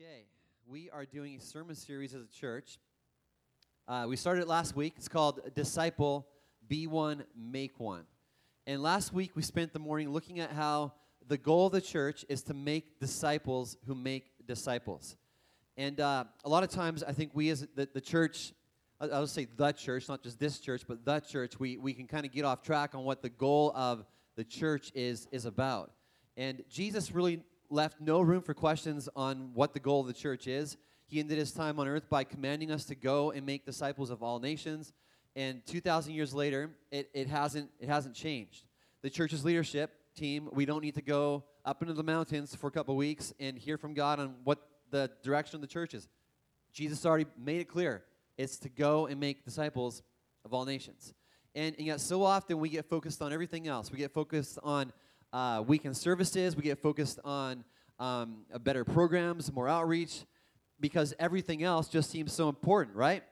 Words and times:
Okay, 0.00 0.24
we 0.66 0.90
are 0.90 1.04
doing 1.04 1.36
a 1.36 1.40
sermon 1.40 1.76
series 1.76 2.14
as 2.14 2.22
a 2.22 2.40
church. 2.40 2.78
Uh, 3.86 4.06
we 4.08 4.16
started 4.16 4.40
it 4.40 4.48
last 4.48 4.74
week. 4.74 4.94
It's 4.96 5.06
called 5.06 5.38
Disciple, 5.54 6.26
Be 6.66 6.88
One, 6.88 7.22
Make 7.36 7.78
One. 7.78 8.02
And 8.66 8.82
last 8.82 9.12
week 9.12 9.36
we 9.36 9.42
spent 9.42 9.72
the 9.72 9.78
morning 9.78 10.10
looking 10.10 10.40
at 10.40 10.50
how 10.50 10.94
the 11.28 11.38
goal 11.38 11.66
of 11.66 11.72
the 11.74 11.80
church 11.80 12.24
is 12.28 12.42
to 12.44 12.54
make 12.54 12.98
disciples 12.98 13.76
who 13.86 13.94
make 13.94 14.32
disciples. 14.48 15.14
And 15.76 16.00
uh, 16.00 16.24
a 16.44 16.48
lot 16.48 16.64
of 16.64 16.70
times 16.70 17.04
I 17.04 17.12
think 17.12 17.30
we 17.32 17.50
as 17.50 17.64
the, 17.76 17.88
the 17.94 18.00
church, 18.00 18.52
I'll 19.00 19.14
I'll 19.14 19.26
say 19.28 19.46
the 19.56 19.70
church, 19.70 20.08
not 20.08 20.24
just 20.24 20.40
this 20.40 20.58
church, 20.58 20.82
but 20.88 21.04
the 21.04 21.20
church, 21.20 21.60
we, 21.60 21.76
we 21.76 21.94
can 21.94 22.08
kind 22.08 22.26
of 22.26 22.32
get 22.32 22.44
off 22.44 22.62
track 22.62 22.96
on 22.96 23.04
what 23.04 23.22
the 23.22 23.30
goal 23.30 23.70
of 23.76 24.04
the 24.34 24.42
church 24.42 24.90
is, 24.92 25.28
is 25.30 25.44
about. 25.44 25.92
And 26.36 26.64
Jesus 26.68 27.12
really 27.12 27.44
left 27.70 28.00
no 28.00 28.20
room 28.20 28.42
for 28.42 28.54
questions 28.54 29.08
on 29.16 29.50
what 29.54 29.72
the 29.72 29.80
goal 29.80 30.00
of 30.00 30.06
the 30.06 30.12
church 30.12 30.46
is. 30.46 30.76
He 31.06 31.20
ended 31.20 31.38
his 31.38 31.52
time 31.52 31.78
on 31.78 31.88
earth 31.88 32.08
by 32.08 32.24
commanding 32.24 32.70
us 32.70 32.84
to 32.86 32.94
go 32.94 33.30
and 33.30 33.44
make 33.44 33.66
disciples 33.66 34.10
of 34.10 34.22
all 34.22 34.38
nations. 34.38 34.92
And 35.36 35.64
2,000 35.66 36.14
years 36.14 36.32
later, 36.32 36.70
it, 36.90 37.10
it, 37.12 37.28
hasn't, 37.28 37.70
it 37.80 37.88
hasn't 37.88 38.14
changed. 38.14 38.64
The 39.02 39.10
church's 39.10 39.44
leadership 39.44 39.92
team, 40.14 40.48
we 40.52 40.64
don't 40.64 40.82
need 40.82 40.94
to 40.94 41.02
go 41.02 41.44
up 41.64 41.82
into 41.82 41.94
the 41.94 42.02
mountains 42.02 42.54
for 42.54 42.68
a 42.68 42.70
couple 42.70 42.94
weeks 42.96 43.32
and 43.40 43.58
hear 43.58 43.76
from 43.76 43.94
God 43.94 44.20
on 44.20 44.36
what 44.44 44.58
the 44.90 45.10
direction 45.22 45.56
of 45.56 45.60
the 45.60 45.66
church 45.66 45.92
is. 45.94 46.08
Jesus 46.72 47.04
already 47.04 47.26
made 47.38 47.60
it 47.60 47.68
clear 47.68 48.04
it's 48.36 48.58
to 48.58 48.68
go 48.68 49.06
and 49.06 49.20
make 49.20 49.44
disciples 49.44 50.02
of 50.44 50.52
all 50.52 50.64
nations. 50.64 51.14
And, 51.54 51.74
and 51.78 51.86
yet, 51.86 52.00
so 52.00 52.22
often 52.22 52.58
we 52.58 52.68
get 52.68 52.88
focused 52.88 53.22
on 53.22 53.32
everything 53.32 53.68
else. 53.68 53.92
We 53.92 53.98
get 53.98 54.12
focused 54.12 54.58
on 54.62 54.92
uh, 55.34 55.62
weekend 55.66 55.96
services. 55.96 56.56
We 56.56 56.62
get 56.62 56.78
focused 56.78 57.18
on 57.24 57.64
um, 57.98 58.44
better 58.60 58.84
programs, 58.84 59.52
more 59.52 59.68
outreach, 59.68 60.24
because 60.78 61.12
everything 61.18 61.64
else 61.64 61.88
just 61.88 62.08
seems 62.08 62.32
so 62.32 62.48
important, 62.48 62.96
right? 62.96 63.24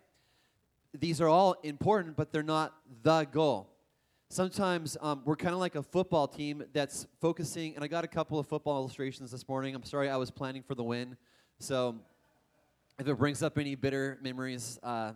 These 0.92 1.20
are 1.20 1.28
all 1.28 1.54
important, 1.62 2.16
but 2.16 2.32
they're 2.32 2.42
not 2.42 2.74
the 3.02 3.24
goal. 3.24 3.68
Sometimes 4.30 4.96
um, 5.00 5.22
we're 5.24 5.36
kind 5.36 5.54
of 5.54 5.60
like 5.60 5.76
a 5.76 5.82
football 5.82 6.26
team 6.26 6.64
that's 6.72 7.06
focusing, 7.20 7.76
and 7.76 7.84
I 7.84 7.86
got 7.86 8.04
a 8.04 8.08
couple 8.08 8.38
of 8.38 8.48
football 8.48 8.78
illustrations 8.80 9.30
this 9.30 9.46
morning. 9.46 9.74
I'm 9.74 9.84
sorry, 9.84 10.10
I 10.10 10.16
was 10.16 10.30
planning 10.30 10.62
for 10.62 10.74
the 10.74 10.82
win. 10.82 11.16
So 11.60 11.96
if 12.98 13.06
it 13.06 13.14
brings 13.16 13.42
up 13.42 13.58
any 13.58 13.76
bitter 13.76 14.18
memories, 14.22 14.78
uh, 14.82 15.12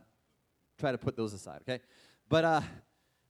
try 0.78 0.92
to 0.92 0.98
put 0.98 1.16
those 1.16 1.32
aside, 1.32 1.62
okay? 1.62 1.80
But 2.28 2.44
uh, 2.44 2.60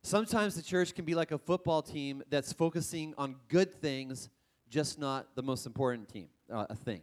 Sometimes 0.07 0.55
the 0.55 0.63
church 0.63 0.95
can 0.95 1.05
be 1.05 1.17
like 1.17 1.33
a 1.33 1.39
football 1.39 1.83
team 1.83 2.23
that's 2.31 2.53
focusing 2.53 3.13
on 3.19 3.35
good 3.49 3.75
things, 3.75 4.29
just 4.71 5.01
not 5.01 5.35
the 5.35 5.43
most 5.43 5.67
important 5.67 6.09
team, 6.09 6.29
uh, 6.49 6.65
a 6.71 6.77
thing. 6.77 7.01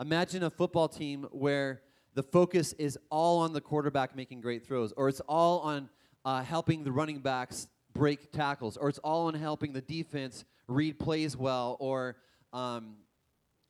Imagine 0.00 0.42
a 0.44 0.48
football 0.48 0.88
team 0.88 1.26
where 1.30 1.82
the 2.14 2.22
focus 2.22 2.72
is 2.78 2.98
all 3.10 3.40
on 3.40 3.52
the 3.52 3.60
quarterback 3.60 4.16
making 4.16 4.40
great 4.40 4.66
throws, 4.66 4.92
or 4.92 5.10
it's 5.10 5.20
all 5.28 5.60
on 5.60 5.90
uh, 6.24 6.42
helping 6.42 6.84
the 6.84 6.90
running 6.90 7.18
backs 7.18 7.68
break 7.92 8.32
tackles, 8.32 8.78
or 8.78 8.88
it's 8.88 8.98
all 9.00 9.26
on 9.26 9.34
helping 9.34 9.74
the 9.74 9.82
defense 9.82 10.46
read 10.68 10.98
plays 10.98 11.36
well, 11.36 11.76
or 11.80 12.16
um, 12.54 12.94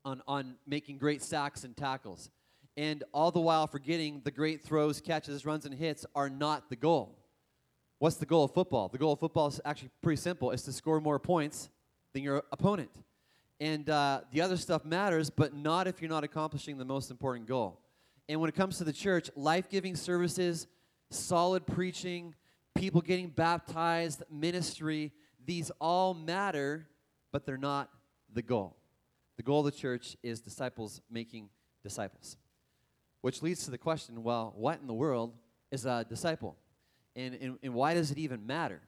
on, 0.04 0.22
on 0.28 0.54
making 0.68 0.98
great 0.98 1.20
sacks 1.20 1.64
and 1.64 1.76
tackles. 1.76 2.30
And 2.76 3.02
all 3.12 3.32
the 3.32 3.40
while 3.40 3.66
forgetting 3.66 4.20
the 4.22 4.30
great 4.30 4.62
throws, 4.62 5.00
catches, 5.00 5.44
runs, 5.44 5.66
and 5.66 5.74
hits 5.74 6.06
are 6.14 6.30
not 6.30 6.70
the 6.70 6.76
goal. 6.76 7.16
What's 7.98 8.16
the 8.16 8.26
goal 8.26 8.44
of 8.44 8.54
football? 8.54 8.88
The 8.88 8.98
goal 8.98 9.12
of 9.12 9.18
football 9.18 9.48
is 9.48 9.60
actually 9.64 9.90
pretty 10.02 10.20
simple. 10.20 10.52
It's 10.52 10.62
to 10.62 10.72
score 10.72 11.00
more 11.00 11.18
points 11.18 11.68
than 12.12 12.22
your 12.22 12.44
opponent. 12.52 12.90
And 13.60 13.90
uh, 13.90 14.20
the 14.30 14.40
other 14.40 14.56
stuff 14.56 14.84
matters, 14.84 15.30
but 15.30 15.52
not 15.52 15.88
if 15.88 16.00
you're 16.00 16.10
not 16.10 16.22
accomplishing 16.22 16.78
the 16.78 16.84
most 16.84 17.10
important 17.10 17.48
goal. 17.48 17.80
And 18.28 18.40
when 18.40 18.48
it 18.48 18.54
comes 18.54 18.78
to 18.78 18.84
the 18.84 18.92
church, 18.92 19.30
life 19.34 19.68
giving 19.68 19.96
services, 19.96 20.68
solid 21.10 21.66
preaching, 21.66 22.34
people 22.76 23.00
getting 23.00 23.28
baptized, 23.28 24.22
ministry, 24.30 25.12
these 25.44 25.72
all 25.80 26.14
matter, 26.14 26.86
but 27.32 27.44
they're 27.44 27.56
not 27.56 27.90
the 28.32 28.42
goal. 28.42 28.76
The 29.38 29.42
goal 29.42 29.60
of 29.60 29.72
the 29.72 29.78
church 29.78 30.16
is 30.22 30.40
disciples 30.40 31.00
making 31.10 31.48
disciples. 31.82 32.36
Which 33.22 33.42
leads 33.42 33.64
to 33.64 33.72
the 33.72 33.78
question 33.78 34.22
well, 34.22 34.52
what 34.56 34.80
in 34.80 34.86
the 34.86 34.94
world 34.94 35.34
is 35.72 35.84
a 35.84 36.06
disciple? 36.08 36.56
And, 37.16 37.34
and, 37.34 37.58
and 37.62 37.74
why 37.74 37.94
does 37.94 38.10
it 38.10 38.18
even 38.18 38.46
matter? 38.46 38.80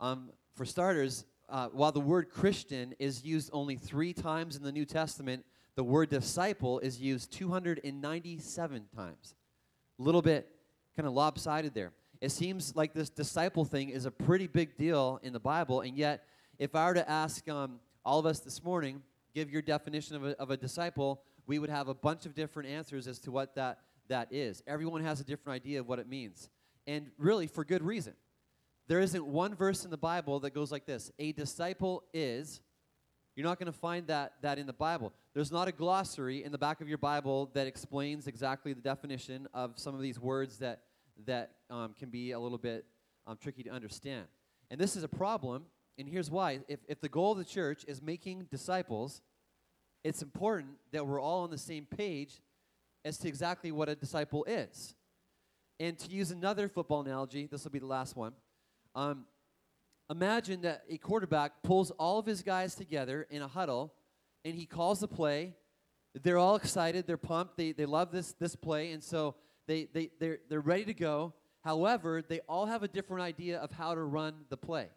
Um, 0.00 0.30
for 0.54 0.64
starters, 0.64 1.24
uh, 1.48 1.68
while 1.68 1.92
the 1.92 2.00
word 2.00 2.30
Christian 2.30 2.94
is 2.98 3.24
used 3.24 3.50
only 3.52 3.76
three 3.76 4.12
times 4.12 4.56
in 4.56 4.62
the 4.62 4.72
New 4.72 4.84
Testament, 4.84 5.44
the 5.74 5.84
word 5.84 6.10
disciple 6.10 6.78
is 6.80 7.00
used 7.00 7.32
297 7.32 8.86
times. 8.94 9.34
A 9.98 10.02
little 10.02 10.22
bit 10.22 10.48
kind 10.96 11.06
of 11.06 11.12
lopsided 11.12 11.74
there. 11.74 11.92
It 12.20 12.30
seems 12.30 12.76
like 12.76 12.92
this 12.92 13.08
disciple 13.08 13.64
thing 13.64 13.88
is 13.88 14.04
a 14.04 14.10
pretty 14.10 14.46
big 14.46 14.76
deal 14.76 15.18
in 15.22 15.32
the 15.32 15.40
Bible, 15.40 15.80
and 15.80 15.96
yet, 15.96 16.24
if 16.58 16.74
I 16.74 16.86
were 16.86 16.94
to 16.94 17.10
ask 17.10 17.48
um, 17.48 17.80
all 18.04 18.18
of 18.18 18.26
us 18.26 18.40
this 18.40 18.62
morning, 18.62 19.02
give 19.34 19.50
your 19.50 19.62
definition 19.62 20.16
of 20.16 20.24
a, 20.24 20.38
of 20.38 20.50
a 20.50 20.56
disciple, 20.56 21.22
we 21.46 21.58
would 21.58 21.70
have 21.70 21.88
a 21.88 21.94
bunch 21.94 22.26
of 22.26 22.34
different 22.34 22.68
answers 22.68 23.06
as 23.06 23.18
to 23.20 23.30
what 23.30 23.54
that, 23.54 23.78
that 24.08 24.28
is. 24.30 24.62
Everyone 24.66 25.02
has 25.02 25.20
a 25.20 25.24
different 25.24 25.56
idea 25.56 25.80
of 25.80 25.88
what 25.88 25.98
it 25.98 26.08
means 26.08 26.50
and 26.86 27.10
really 27.18 27.46
for 27.46 27.64
good 27.64 27.82
reason. 27.82 28.14
There 28.88 29.00
isn't 29.00 29.24
one 29.24 29.54
verse 29.54 29.84
in 29.84 29.90
the 29.90 29.96
Bible 29.96 30.40
that 30.40 30.54
goes 30.54 30.72
like 30.72 30.86
this 30.86 31.12
A 31.18 31.32
disciple 31.32 32.04
is. 32.12 32.60
You're 33.36 33.46
not 33.46 33.58
going 33.58 33.72
to 33.72 33.78
find 33.78 34.08
that, 34.08 34.34
that 34.42 34.58
in 34.58 34.66
the 34.66 34.72
Bible. 34.72 35.12
There's 35.32 35.52
not 35.52 35.68
a 35.68 35.72
glossary 35.72 36.42
in 36.42 36.50
the 36.50 36.58
back 36.58 36.80
of 36.80 36.88
your 36.88 36.98
Bible 36.98 37.50
that 37.54 37.66
explains 37.66 38.26
exactly 38.26 38.72
the 38.72 38.80
definition 38.80 39.46
of 39.54 39.78
some 39.78 39.94
of 39.94 40.00
these 40.00 40.18
words 40.18 40.58
that, 40.58 40.82
that 41.26 41.52
um, 41.70 41.94
can 41.96 42.10
be 42.10 42.32
a 42.32 42.40
little 42.40 42.58
bit 42.58 42.84
um, 43.26 43.38
tricky 43.40 43.62
to 43.62 43.70
understand. 43.70 44.26
And 44.70 44.80
this 44.80 44.96
is 44.96 45.04
a 45.04 45.08
problem, 45.08 45.66
and 45.96 46.08
here's 46.08 46.30
why. 46.30 46.60
If, 46.66 46.80
if 46.88 47.00
the 47.00 47.08
goal 47.08 47.32
of 47.32 47.38
the 47.38 47.44
church 47.44 47.84
is 47.86 48.02
making 48.02 48.48
disciples, 48.50 49.22
it's 50.02 50.22
important 50.22 50.72
that 50.92 51.06
we're 51.06 51.20
all 51.20 51.44
on 51.44 51.50
the 51.50 51.58
same 51.58 51.86
page 51.86 52.40
as 53.04 53.18
to 53.18 53.28
exactly 53.28 53.70
what 53.70 53.88
a 53.88 53.94
disciple 53.94 54.44
is. 54.44 54.94
And 55.80 55.98
to 55.98 56.10
use 56.10 56.30
another 56.30 56.68
football 56.68 57.00
analogy, 57.00 57.48
this 57.50 57.64
will 57.64 57.70
be 57.70 57.78
the 57.78 57.86
last 57.86 58.14
one. 58.14 58.34
Um, 58.94 59.24
imagine 60.10 60.60
that 60.60 60.82
a 60.90 60.98
quarterback 60.98 61.62
pulls 61.62 61.90
all 61.92 62.18
of 62.18 62.26
his 62.26 62.42
guys 62.42 62.74
together 62.74 63.26
in 63.30 63.40
a 63.40 63.48
huddle 63.48 63.94
and 64.44 64.54
he 64.54 64.66
calls 64.66 65.00
the 65.00 65.08
play. 65.08 65.54
They're 66.22 66.36
all 66.36 66.56
excited, 66.56 67.06
they're 67.06 67.16
pumped, 67.16 67.56
they, 67.56 67.72
they 67.72 67.86
love 67.86 68.12
this, 68.12 68.32
this 68.32 68.56
play, 68.56 68.92
and 68.92 69.02
so 69.02 69.36
they, 69.66 69.88
they, 69.92 70.10
they're, 70.18 70.40
they're 70.50 70.60
ready 70.60 70.84
to 70.84 70.94
go. 70.94 71.32
However, 71.64 72.20
they 72.20 72.40
all 72.48 72.66
have 72.66 72.82
a 72.82 72.88
different 72.88 73.22
idea 73.22 73.58
of 73.58 73.70
how 73.70 73.94
to 73.94 74.02
run 74.02 74.34
the 74.50 74.56
play. 74.56 74.88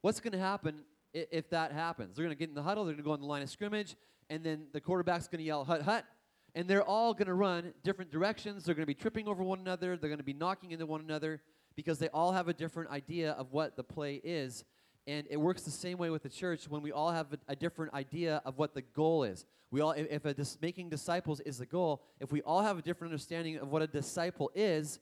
What's 0.00 0.20
going 0.20 0.32
to 0.32 0.38
happen 0.38 0.80
if 1.12 1.50
that 1.50 1.72
happens? 1.72 2.16
They're 2.16 2.24
going 2.24 2.34
to 2.34 2.38
get 2.38 2.48
in 2.48 2.54
the 2.54 2.62
huddle, 2.62 2.84
they're 2.84 2.94
going 2.94 3.04
to 3.04 3.08
go 3.08 3.12
on 3.12 3.20
the 3.20 3.26
line 3.26 3.42
of 3.42 3.50
scrimmage, 3.50 3.96
and 4.28 4.42
then 4.42 4.66
the 4.72 4.80
quarterback's 4.80 5.28
going 5.28 5.40
to 5.40 5.44
yell, 5.44 5.64
hut, 5.64 5.82
hut, 5.82 6.04
and 6.54 6.68
they're 6.68 6.82
all 6.82 7.14
going 7.14 7.26
to 7.26 7.34
run 7.34 7.74
different 7.82 8.10
directions. 8.10 8.64
They're 8.64 8.74
going 8.74 8.84
to 8.84 8.86
be 8.86 8.94
tripping 8.94 9.26
over 9.26 9.42
one 9.42 9.58
another. 9.58 9.96
They're 9.96 10.08
going 10.08 10.18
to 10.18 10.24
be 10.24 10.32
knocking 10.32 10.70
into 10.70 10.86
one 10.86 11.00
another 11.00 11.40
because 11.74 11.98
they 11.98 12.08
all 12.08 12.32
have 12.32 12.48
a 12.48 12.54
different 12.54 12.90
idea 12.90 13.32
of 13.32 13.52
what 13.52 13.76
the 13.76 13.82
play 13.82 14.20
is. 14.22 14.64
And 15.06 15.26
it 15.28 15.36
works 15.36 15.62
the 15.62 15.70
same 15.70 15.98
way 15.98 16.10
with 16.10 16.22
the 16.22 16.28
church 16.28 16.68
when 16.68 16.80
we 16.80 16.92
all 16.92 17.10
have 17.10 17.32
a, 17.32 17.52
a 17.52 17.56
different 17.56 17.92
idea 17.92 18.40
of 18.44 18.56
what 18.56 18.72
the 18.74 18.82
goal 18.82 19.24
is. 19.24 19.44
We 19.70 19.80
all, 19.80 19.90
if, 19.90 20.24
if 20.24 20.36
dis- 20.36 20.58
making 20.62 20.90
disciples 20.90 21.40
is 21.40 21.58
the 21.58 21.66
goal, 21.66 22.02
if 22.20 22.30
we 22.30 22.40
all 22.42 22.62
have 22.62 22.78
a 22.78 22.82
different 22.82 23.12
understanding 23.12 23.56
of 23.58 23.68
what 23.68 23.82
a 23.82 23.86
disciple 23.86 24.50
is, 24.54 25.00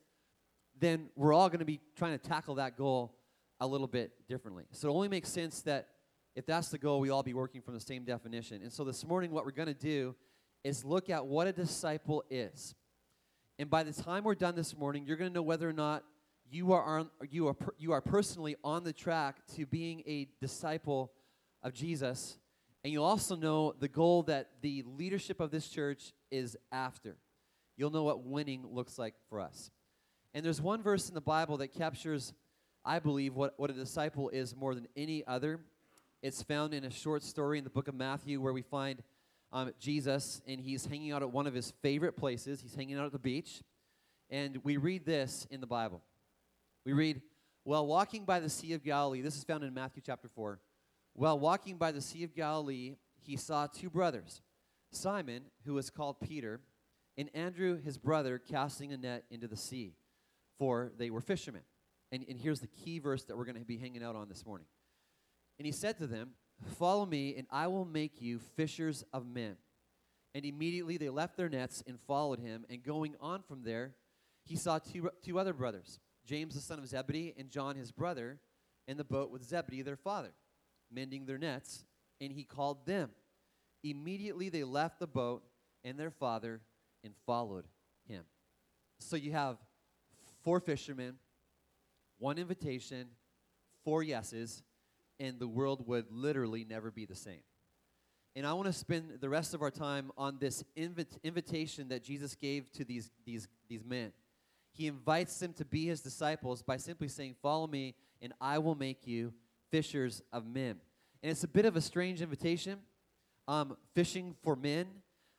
then 0.81 1.11
we're 1.15 1.35
all 1.35 1.49
going 1.49 1.61
to 1.61 1.67
be 1.67 1.81
trying 1.97 2.19
to 2.19 2.29
tackle 2.29 2.57
that 2.57 2.77
goal 2.77 3.15
a 3.61 3.67
little 3.67 3.87
bit 3.87 4.13
differently. 4.27 4.65
So 4.73 4.89
it 4.89 4.93
only 4.93 5.09
makes 5.09 5.29
sense 5.29 5.61
that 5.63 5.89
if 6.35 6.47
that's 6.47 6.71
the 6.71 6.79
goal, 6.79 6.99
we 6.99 7.11
all 7.11 7.23
be 7.23 7.35
working 7.35 7.61
from 7.61 7.75
the 7.75 7.81
same 7.81 8.05
definition. 8.05 8.63
And 8.63 8.73
so 8.73 8.83
this 8.83 9.07
morning, 9.07 9.31
what 9.31 9.45
we're 9.45 9.53
going 9.53 9.69
to 9.69 9.75
do 9.75 10.17
is 10.65 10.85
look 10.85 11.11
at 11.11 11.27
what 11.27 11.47
a 11.47 11.53
disciple 11.53 12.25
is. 12.31 12.75
And 13.59 13.69
by 13.69 13.83
the 13.83 13.93
time 13.93 14.25
we're 14.25 14.35
done 14.35 14.55
this 14.55 14.77
morning, 14.77 15.05
you're 15.07 15.17
going 15.17 15.31
to 15.31 15.35
know 15.35 15.43
whether 15.43 15.69
or 15.69 15.73
not 15.73 16.05
you 16.51 16.73
are, 16.73 16.99
on, 16.99 17.11
you, 17.31 17.49
are 17.49 17.57
you 17.79 17.93
are 17.93 18.01
personally 18.01 18.57
on 18.63 18.85
the 18.85 18.93
track 18.93 19.39
to 19.57 19.67
being 19.67 20.03
a 20.07 20.29
disciple 20.41 21.13
of 21.63 21.73
Jesus. 21.73 22.39
And 22.85 22.93
you'll 22.93 23.05
also 23.05 23.37
know 23.37 23.75
the 23.79 23.89
goal 23.89 24.25
that 24.25 24.51
the 24.61 24.85
leadership 24.87 25.41
of 25.41 25.51
this 25.51 25.69
church 25.69 26.13
is 26.31 26.57
after. 26.71 27.17
You'll 27.77 27.91
know 27.91 28.05
what 28.05 28.25
winning 28.25 28.67
looks 28.71 28.99
like 28.99 29.15
for 29.29 29.41
us. 29.41 29.71
And 30.35 30.45
there's 30.45 30.61
one 30.61 30.83
verse 30.83 31.09
in 31.09 31.15
the 31.15 31.21
Bible 31.21 31.59
that 31.59 31.69
captures, 31.69 32.35
I 32.85 32.99
believe, 32.99 33.35
what, 33.35 33.55
what 33.57 33.71
a 33.71 33.75
disciple 33.75 34.29
is 34.31 34.57
more 34.57 34.75
than 34.75 34.89
any 34.97 35.27
other. 35.27 35.61
It's 36.23 36.43
found 36.43 36.75
in 36.75 36.85
a 36.85 36.91
short 36.91 37.23
story 37.23 37.59
in 37.59 37.65
the 37.65 37.71
book 37.71 37.89
of 37.89 37.95
Matthew 37.95 38.41
where 38.41 38.53
we 38.53 38.63
find 38.63 39.03
um, 39.53 39.73
Jesus, 39.79 40.41
and 40.47 40.61
he's 40.61 40.87
hanging 40.87 41.13
out 41.13 41.23
at 41.23 41.31
one 41.31 41.47
of 41.47 41.55
his 41.55 41.73
favorite 41.83 42.17
places. 42.17 42.61
He's 42.61 42.75
hanging 42.75 42.99
out 42.99 43.07
at 43.07 43.13
the 43.13 43.19
beach. 43.19 43.63
And 44.31 44.59
we 44.65 44.79
read 44.79 45.05
this 45.05 45.47
in 45.51 45.61
the 45.61 45.67
Bible. 45.67 46.03
We 46.87 46.95
read, 46.95 47.21
While 47.65 47.87
walking 47.87 48.25
by 48.25 48.41
the 48.41 48.49
Sea 48.49 48.73
of 48.73 48.83
Galilee, 48.83 49.21
this 49.21 49.37
is 49.37 49.45
found 49.45 49.63
in 49.63 49.75
Matthew 49.75 50.03
chapter 50.05 50.29
4. 50.29 50.59
While 51.15 51.39
walking 51.39 51.77
by 51.77 51.93
the 51.93 52.01
Sea 52.01 52.25
of 52.25 52.35
Galilee, 52.35 52.95
he 53.21 53.37
saw 53.37 53.67
two 53.67 53.91
brothers, 53.91 54.41
Simon, 54.91 55.45
who 55.67 55.75
was 55.75 55.91
called 55.91 56.17
Peter, 56.21 56.61
and 57.19 57.29
Andrew, 57.35 57.81
his 57.81 57.99
brother, 57.99 58.39
casting 58.39 58.93
a 58.93 58.97
net 58.97 59.25
into 59.31 59.47
the 59.47 59.57
sea, 59.57 59.95
for 60.59 60.93
they 60.97 61.11
were 61.11 61.21
fishermen. 61.21 61.63
And, 62.11 62.25
and 62.29 62.39
here's 62.39 62.61
the 62.61 62.67
key 62.69 62.99
verse 62.99 63.25
that 63.25 63.37
we're 63.37 63.45
going 63.45 63.59
to 63.59 63.65
be 63.65 63.77
hanging 63.77 64.03
out 64.03 64.17
on 64.17 64.29
this 64.29 64.47
morning. 64.47 64.67
And 65.59 65.67
he 65.67 65.73
said 65.73 65.99
to 65.99 66.07
them, 66.07 66.31
Follow 66.79 67.07
me, 67.07 67.35
and 67.37 67.47
I 67.51 67.67
will 67.67 67.85
make 67.85 68.21
you 68.21 68.39
fishers 68.39 69.05
of 69.13 69.27
men. 69.27 69.57
And 70.35 70.45
immediately 70.45 70.97
they 70.97 71.11
left 71.11 71.37
their 71.37 71.49
nets 71.49 71.83
and 71.87 72.01
followed 72.01 72.39
him. 72.39 72.65
And 72.71 72.83
going 72.83 73.15
on 73.21 73.43
from 73.43 73.63
there, 73.65 73.95
he 74.45 74.57
saw 74.57 74.79
two, 74.79 75.11
two 75.23 75.39
other 75.39 75.53
brothers, 75.53 76.01
James 76.25 76.55
the 76.55 76.61
son 76.61 76.79
of 76.79 76.87
Zebedee, 76.87 77.35
and 77.37 77.51
John 77.51 77.77
his 77.77 77.93
brother, 77.93 78.41
in 78.89 78.97
the 78.97 79.05
boat 79.05 79.31
with 79.31 79.45
Zebedee 79.45 79.83
their 79.83 79.97
father, 79.97 80.33
mending 80.91 81.27
their 81.27 81.39
nets. 81.39 81.85
And 82.21 82.33
he 82.33 82.45
called 82.45 82.87
them. 82.87 83.11
Immediately 83.85 84.49
they 84.49 84.65
left 84.65 85.01
the 85.01 85.07
boat 85.07 85.43
and 85.85 85.99
their 85.99 86.11
father 86.11 86.61
and 87.05 87.15
followed 87.27 87.67
him. 88.07 88.25
So 89.01 89.17
you 89.17 89.33
have 89.33 89.59
four 90.43 90.61
fishermen, 90.61 91.17
one 92.19 92.39
invitation, 92.39 93.09
four 93.85 94.03
yeses, 94.03 94.63
and 95.23 95.39
the 95.39 95.47
world 95.47 95.87
would 95.87 96.07
literally 96.11 96.67
never 96.69 96.91
be 96.91 97.05
the 97.05 97.15
same. 97.15 97.43
And 98.35 98.45
I 98.45 98.55
want 98.55 98.67
to 98.67 98.73
spend 98.73 99.21
the 99.21 99.29
rest 99.29 99.55
of 99.55 99.63
our 99.63 99.71
time 99.71 100.11
on 100.19 100.39
this 100.41 100.65
invit- 100.77 101.23
invitation 101.23 101.89
that 101.91 102.03
Jesus 102.03 102.35
gave 102.35 102.73
to 102.73 102.85
these, 102.85 103.09
these, 103.25 103.47
these 103.69 103.85
men. 103.85 104.11
He 104.73 104.89
invites 104.89 105.39
them 105.39 105.53
to 105.55 105.65
be 105.65 105.87
his 105.87 106.01
disciples 106.01 106.63
by 106.63 106.77
simply 106.77 107.07
saying, 107.07 107.37
Follow 107.41 107.69
me, 107.69 107.95
and 108.21 108.33
I 108.41 108.59
will 108.59 108.75
make 108.75 109.07
you 109.07 109.33
fishers 109.71 110.23
of 110.33 110.45
men. 110.45 110.81
And 111.23 111.31
it's 111.31 111.45
a 111.45 111.49
bit 111.49 111.67
of 111.67 111.77
a 111.77 111.81
strange 111.81 112.21
invitation, 112.21 112.81
um, 113.47 113.77
fishing 113.95 114.35
for 114.43 114.57
men, 114.57 114.87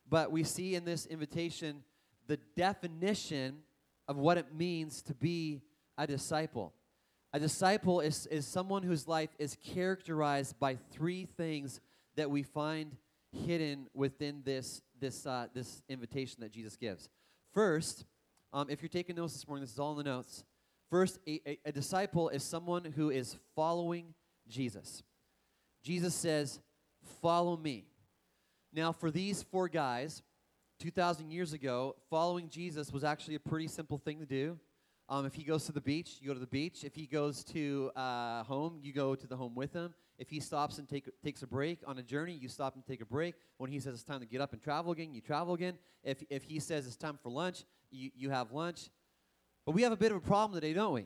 but 0.07 0.31
we 0.31 0.45
see 0.45 0.75
in 0.75 0.85
this 0.85 1.07
invitation 1.07 1.83
the 2.27 2.37
definition 2.55 3.57
of 4.07 4.15
what 4.15 4.37
it 4.37 4.55
means 4.55 5.01
to 5.01 5.13
be 5.13 5.61
a 5.97 6.07
disciple. 6.07 6.73
A 7.33 7.39
disciple 7.39 7.99
is, 7.99 8.27
is 8.27 8.45
someone 8.45 8.83
whose 8.83 9.07
life 9.07 9.31
is 9.39 9.57
characterized 9.63 10.59
by 10.59 10.75
three 10.91 11.25
things 11.25 11.81
that 12.15 12.29
we 12.29 12.43
find 12.43 12.95
hidden 13.31 13.87
within 13.95 14.43
this, 14.45 14.81
this, 14.99 15.25
uh, 15.25 15.47
this 15.53 15.81
invitation 15.89 16.41
that 16.41 16.51
Jesus 16.51 16.75
gives. 16.77 17.09
First, 17.51 18.05
um, 18.53 18.67
if 18.69 18.83
you're 18.83 18.89
taking 18.89 19.15
notes 19.15 19.33
this 19.33 19.47
morning, 19.47 19.63
this 19.63 19.73
is 19.73 19.79
all 19.79 19.91
in 19.91 19.97
the 19.97 20.03
notes. 20.03 20.43
First, 20.91 21.19
a, 21.27 21.41
a, 21.47 21.59
a 21.65 21.71
disciple 21.71 22.29
is 22.29 22.43
someone 22.43 22.85
who 22.85 23.09
is 23.09 23.37
following 23.55 24.13
Jesus. 24.47 25.01
Jesus 25.83 26.13
says, 26.13 26.59
Follow 27.21 27.57
me. 27.57 27.85
Now, 28.71 28.91
for 28.91 29.09
these 29.09 29.41
four 29.43 29.67
guys, 29.67 30.21
2,000 30.79 31.31
years 31.31 31.53
ago, 31.53 31.95
following 32.09 32.47
Jesus 32.49 32.91
was 32.91 33.03
actually 33.03 33.35
a 33.35 33.39
pretty 33.39 33.67
simple 33.67 33.97
thing 33.97 34.19
to 34.19 34.25
do. 34.25 34.59
Um, 35.13 35.27
if 35.27 35.35
he 35.35 35.43
goes 35.43 35.65
to 35.65 35.71
the 35.71 35.79
beach, 35.79 36.17
you 36.19 36.27
go 36.29 36.33
to 36.33 36.39
the 36.39 36.47
beach. 36.47 36.83
If 36.83 36.95
he 36.95 37.05
goes 37.05 37.43
to 37.43 37.91
uh, 37.95 38.41
home, 38.45 38.79
you 38.81 38.91
go 38.91 39.13
to 39.13 39.27
the 39.27 39.37
home 39.37 39.53
with 39.53 39.71
him. 39.71 39.93
If 40.17 40.27
he 40.27 40.39
stops 40.39 40.79
and 40.79 40.89
take, 40.89 41.07
takes 41.23 41.43
a 41.43 41.47
break 41.47 41.81
on 41.85 41.99
a 41.99 42.01
journey, 42.01 42.33
you 42.33 42.49
stop 42.49 42.73
and 42.73 42.83
take 42.83 42.99
a 42.99 43.05
break. 43.05 43.35
When 43.57 43.69
he 43.69 43.79
says 43.79 43.93
it's 43.93 44.03
time 44.03 44.21
to 44.21 44.25
get 44.25 44.41
up 44.41 44.53
and 44.53 44.61
travel 44.63 44.91
again, 44.91 45.13
you 45.13 45.21
travel 45.21 45.53
again. 45.53 45.75
If, 46.03 46.23
if 46.31 46.41
he 46.41 46.59
says 46.59 46.87
it's 46.87 46.95
time 46.95 47.19
for 47.21 47.29
lunch, 47.29 47.63
you, 47.91 48.09
you 48.15 48.31
have 48.31 48.53
lunch. 48.53 48.89
But 49.67 49.73
we 49.73 49.83
have 49.83 49.91
a 49.91 49.95
bit 49.95 50.11
of 50.11 50.17
a 50.17 50.21
problem 50.21 50.59
today, 50.59 50.73
don't 50.73 50.93
we? 50.93 51.05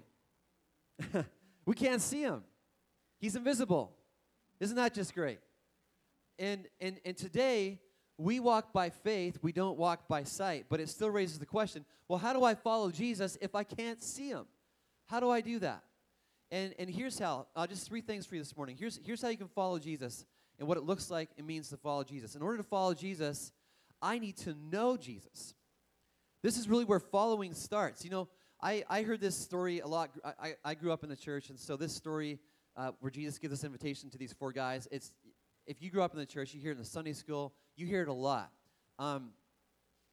we 1.65 1.75
can't 1.75 2.01
see 2.01 2.21
him. 2.21 2.45
He's 3.19 3.36
invisible. 3.36 3.92
Isn't 4.62 4.77
that 4.77 4.94
just 4.94 5.13
great? 5.13 5.39
And, 6.39 6.65
and, 6.80 6.98
and 7.04 7.18
today, 7.18 7.81
we 8.17 8.39
walk 8.39 8.73
by 8.73 8.89
faith, 8.89 9.37
we 9.41 9.51
don't 9.51 9.77
walk 9.77 10.07
by 10.07 10.23
sight. 10.23 10.65
But 10.69 10.79
it 10.79 10.89
still 10.89 11.09
raises 11.09 11.39
the 11.39 11.45
question 11.45 11.85
well, 12.07 12.19
how 12.19 12.33
do 12.33 12.43
I 12.43 12.55
follow 12.55 12.91
Jesus 12.91 13.37
if 13.41 13.55
I 13.55 13.63
can't 13.63 14.01
see 14.01 14.29
him? 14.29 14.45
How 15.07 15.19
do 15.19 15.29
I 15.29 15.41
do 15.41 15.59
that? 15.59 15.83
And, 16.51 16.73
and 16.79 16.89
here's 16.89 17.19
how 17.19 17.47
uh, 17.55 17.67
just 17.67 17.87
three 17.87 18.01
things 18.01 18.25
for 18.25 18.35
you 18.35 18.41
this 18.41 18.55
morning. 18.55 18.77
Here's, 18.79 18.99
here's 19.05 19.21
how 19.21 19.27
you 19.27 19.37
can 19.37 19.49
follow 19.49 19.79
Jesus 19.79 20.25
and 20.59 20.67
what 20.67 20.77
it 20.77 20.83
looks 20.83 21.11
like 21.11 21.29
it 21.37 21.45
means 21.45 21.69
to 21.69 21.77
follow 21.77 22.03
Jesus. 22.03 22.35
In 22.35 22.41
order 22.41 22.57
to 22.57 22.63
follow 22.63 22.93
Jesus, 22.93 23.51
I 24.01 24.19
need 24.19 24.37
to 24.37 24.55
know 24.71 24.97
Jesus. 24.97 25.53
This 26.43 26.57
is 26.57 26.69
really 26.69 26.85
where 26.85 26.99
following 26.99 27.53
starts. 27.53 28.03
You 28.03 28.11
know, 28.11 28.29
I, 28.61 28.83
I 28.89 29.03
heard 29.03 29.21
this 29.21 29.35
story 29.35 29.79
a 29.79 29.87
lot. 29.87 30.11
I, 30.23 30.55
I 30.63 30.75
grew 30.75 30.91
up 30.91 31.03
in 31.03 31.09
the 31.09 31.15
church, 31.15 31.49
and 31.49 31.59
so 31.59 31.75
this 31.75 31.93
story 31.93 32.39
uh, 32.75 32.91
where 32.99 33.11
Jesus 33.11 33.37
gives 33.37 33.51
this 33.51 33.63
invitation 33.63 34.09
to 34.11 34.17
these 34.17 34.33
four 34.33 34.51
guys, 34.51 34.87
it's 34.91 35.11
if 35.67 35.81
you 35.81 35.91
grew 35.91 36.01
up 36.01 36.13
in 36.13 36.19
the 36.19 36.25
church, 36.25 36.53
you 36.53 36.61
hear 36.61 36.71
it 36.71 36.75
in 36.75 36.79
the 36.79 36.85
Sunday 36.85 37.13
school, 37.13 37.53
you 37.75 37.85
hear 37.85 38.01
it 38.01 38.07
a 38.07 38.13
lot. 38.13 38.49
Um, 38.97 39.31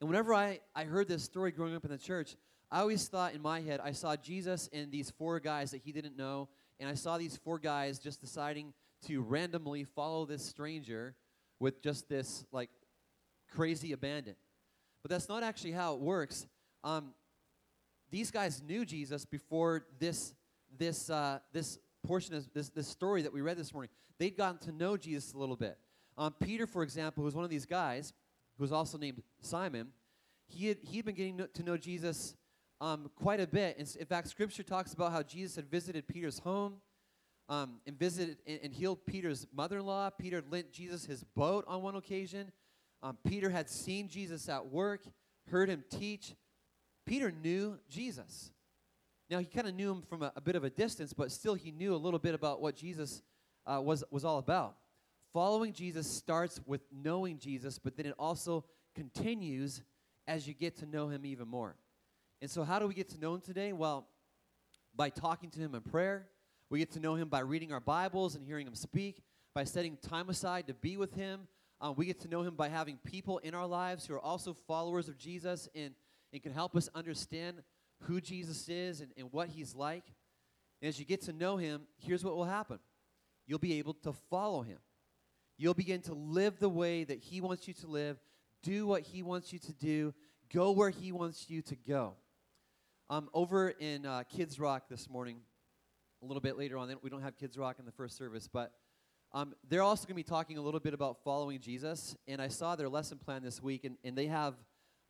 and 0.01 0.11
whenever 0.11 0.35
I, 0.35 0.61
I 0.75 0.85
heard 0.85 1.09
this 1.09 1.23
story 1.23 1.53
growing 1.53 1.75
up 1.75 1.85
in 1.85 1.91
the 1.91 1.99
church, 1.99 2.37
I 2.71 2.81
always 2.81 3.07
thought 3.07 3.35
in 3.35 3.41
my 3.41 3.61
head, 3.61 3.81
I 3.83 3.93
saw 3.93 4.17
Jesus 4.17 4.69
and 4.73 4.91
these 4.91 5.11
four 5.11 5.39
guys 5.39 5.71
that 5.71 5.83
he 5.85 5.93
didn't 5.93 6.17
know, 6.17 6.49
and 6.81 6.91
I 6.91 6.95
saw 6.95 7.17
these 7.17 7.37
four 7.37 7.59
guys 7.59 7.99
just 8.01 8.21
deciding 8.21 8.75
to 9.07 9.23
randomly 9.23 9.85
follow 9.85 10.27
this 10.27 10.45
stranger 10.45 11.15
with 11.61 11.83
just 11.83 12.09
this 12.09 12.45
like 12.51 12.71
crazy 13.55 13.93
abandon. 13.93 14.35
But 15.03 15.11
that's 15.11 15.29
not 15.29 15.43
actually 15.43 15.73
how 15.73 15.95
it 15.95 16.01
works. 16.01 16.47
Um, 16.83 17.15
these 18.11 18.31
guys 18.31 18.63
knew 18.63 18.85
Jesus 18.85 19.25
before 19.25 19.87
this 19.99 20.35
this 20.77 21.09
uh, 21.11 21.39
this 21.53 21.79
portion 22.05 22.35
of 22.35 22.53
this 22.53 22.69
this 22.71 22.87
story 22.87 23.23
that 23.23 23.33
we 23.33 23.41
read 23.41 23.57
this 23.57 23.73
morning. 23.73 23.91
They'd 24.19 24.37
gotten 24.37 24.59
to 24.67 24.73
know 24.73 24.97
Jesus 24.97 25.33
a 25.33 25.39
little 25.39 25.57
bit. 25.57 25.79
Um, 26.17 26.35
Peter, 26.41 26.67
for 26.67 26.83
example, 26.83 27.25
who's 27.25 27.35
one 27.35 27.45
of 27.45 27.51
these 27.51 27.67
guys, 27.67 28.13
who 28.57 28.63
was 28.63 28.73
also 28.73 28.99
named 28.99 29.23
Simon, 29.41 29.89
he 30.47 30.69
had 30.69 30.79
he 30.83 30.97
had 30.99 31.07
been 31.07 31.15
getting 31.15 31.47
to 31.53 31.63
know 31.63 31.77
Jesus 31.77 32.37
um, 32.81 33.11
quite 33.17 33.41
a 33.41 33.47
bit. 33.47 33.77
In, 33.79 33.87
in 33.99 34.07
fact, 34.07 34.29
Scripture 34.29 34.63
talks 34.63 34.93
about 34.93 35.13
how 35.13 35.23
Jesus 35.23 35.57
had 35.57 35.71
visited 35.71 36.07
Peter's 36.07 36.39
home. 36.39 36.77
Um, 37.47 37.81
and 37.87 37.99
visited 37.99 38.39
and, 38.47 38.59
and, 38.63 38.73
healed 38.73 39.05
Peter's 39.05 39.47
mother-in-law. 39.55 40.09
Peter 40.19 40.43
lent 40.51 40.73
Jesus 40.73 41.05
his 41.05 41.23
boat 41.37 41.67
on 41.69 41.83
one 41.83 41.95
occasion. 41.95 42.51
Um, 43.03 43.19
Peter 43.23 43.51
had 43.51 43.69
seen 43.69 44.09
Jesus 44.09 44.49
at 44.49 44.69
work, 44.69 45.03
heard 45.51 45.69
him 45.69 45.85
teach. 45.91 46.35
Peter 47.05 47.31
knew 47.31 47.79
Jesus. 47.87 48.51
Now, 49.31 49.39
he 49.39 49.47
kind 49.47 49.67
of 49.67 49.75
knew 49.75 49.91
him 49.91 50.03
from 50.03 50.23
a, 50.23 50.33
a, 50.37 50.41
bit 50.41 50.55
of 50.55 50.65
a 50.65 50.71
distance, 50.71 51.13
but 51.13 51.33
still 51.33 51.55
he 51.55 51.71
knew 51.71 51.95
a 51.95 51.97
little 51.97 52.19
bit 52.19 52.35
about 52.35 52.61
what 52.61 52.77
Jesus 52.77 53.23
uh, 53.67 53.81
was, 53.81 54.05
was 54.11 54.25
all 54.25 54.39
about. 54.39 54.77
Following 55.33 55.73
Jesus 55.73 56.07
starts 56.07 56.61
with 56.67 56.83
knowing 56.93 57.39
Jesus, 57.39 57.79
but 57.79 57.97
then 57.97 58.07
it 58.07 58.15
also 58.19 58.65
continues 58.95 59.83
as 60.27 60.47
you 60.47 60.55
get 60.55 60.77
to 60.79 60.87
know 60.87 61.09
him 61.09 61.25
even 61.27 61.49
more. 61.49 61.75
And 62.41 62.51
so, 62.51 62.63
how 62.63 62.79
do 62.79 62.87
we 62.87 62.95
get 62.95 63.09
to 63.11 63.21
know 63.21 63.35
him 63.35 63.41
today? 63.41 63.73
Well, 63.73 64.07
by 64.97 65.11
talking 65.11 65.51
to 65.51 65.61
him 65.61 65.75
in 65.75 65.81
prayer. 65.81 66.29
We 66.71 66.79
get 66.79 66.93
to 66.93 67.01
know 67.01 67.15
him 67.15 67.29
by 67.29 67.41
reading 67.41 67.73
our 67.73 67.81
Bibles 67.81 68.35
and 68.35 68.45
hearing 68.45 68.67
him 68.67 68.75
speak, 68.75 69.23
by 69.55 69.65
setting 69.65 69.97
time 69.97 70.29
aside 70.29 70.67
to 70.69 70.75
be 70.75 70.97
with 70.97 71.15
him, 71.15 71.47
uh, 71.81 71.93
we 71.93 72.07
get 72.07 72.21
to 72.21 72.29
know 72.29 72.43
him 72.43 72.55
by 72.55 72.69
having 72.69 72.99
people 73.05 73.39
in 73.39 73.55
our 73.55 73.67
lives 73.67 74.07
who 74.07 74.15
are 74.15 74.21
also 74.21 74.55
followers 74.55 75.09
of 75.09 75.19
Jesus 75.19 75.69
and, 75.75 75.95
and 76.33 76.43
can 76.43 76.53
help 76.53 76.75
us 76.77 76.89
understand 76.95 77.63
who 78.07 78.21
Jesus 78.21 78.69
is 78.69 79.01
and, 79.01 79.11
and 79.17 79.33
what 79.33 79.49
he's 79.49 79.75
like. 79.75 80.05
And 80.81 80.89
as 80.89 80.99
you 80.99 81.05
get 81.05 81.23
to 81.23 81.33
know 81.33 81.57
him, 81.57 81.83
here's 81.99 82.25
what 82.25 82.37
will 82.37 82.45
happen 82.45 82.79
you'll 83.47 83.59
be 83.59 83.79
able 83.79 83.95
to 83.95 84.13
follow 84.31 84.63
him. 84.63 84.79
You'll 85.57 85.75
begin 85.75 86.01
to 86.03 86.15
live 86.15 86.59
the 86.59 86.69
way 86.69 87.05
that 87.05 87.19
he 87.19 87.41
wants 87.41 87.69
you 87.69 87.75
to 87.75 87.87
live, 87.87 88.19
do 88.63 88.87
what 88.87 89.03
he 89.03 89.23
wants 89.23 89.53
you 89.53 89.59
to 89.61 89.73
do, 89.73 90.15
go 90.53 90.73
where 90.73 90.91
he 90.91 91.13
wants 91.13 91.49
you 91.49 91.63
to 91.63 91.77
go. 91.77 92.15
Um, 93.11 93.29
over 93.35 93.69
in 93.69 94.07
uh, 94.07 94.25
Kids 94.29 94.59
Rock 94.59 94.89
this 94.89 95.09
morning, 95.09 95.41
a 96.23 96.27
little 96.27 96.41
bit 96.41 96.59
later 96.59 96.79
on, 96.79 96.93
we 97.03 97.11
don't 97.11 97.23
have 97.23 97.37
Kids 97.37 97.59
Rock 97.59 97.77
in 97.79 97.85
the 97.85 97.93
first 97.93 98.17
service, 98.17 98.49
but 98.51 98.73
um, 99.33 99.55
they're 99.69 99.83
also 99.83 100.07
going 100.07 100.15
to 100.15 100.17
be 100.17 100.23
talking 100.23 100.59
a 100.59 100.63
little 100.63 100.81
bit 100.81 100.95
about 100.95 101.19
following 101.23 101.61
Jesus, 101.61 102.17
and 102.27 102.41
I 102.41 102.49
saw 102.49 102.77
their 102.77 102.89
lesson 102.89 103.19
plan 103.19 103.43
this 103.43 103.63
week, 103.63 103.85
and, 103.85 103.97
and 104.03 104.17
they 104.17 104.27
have 104.27 104.55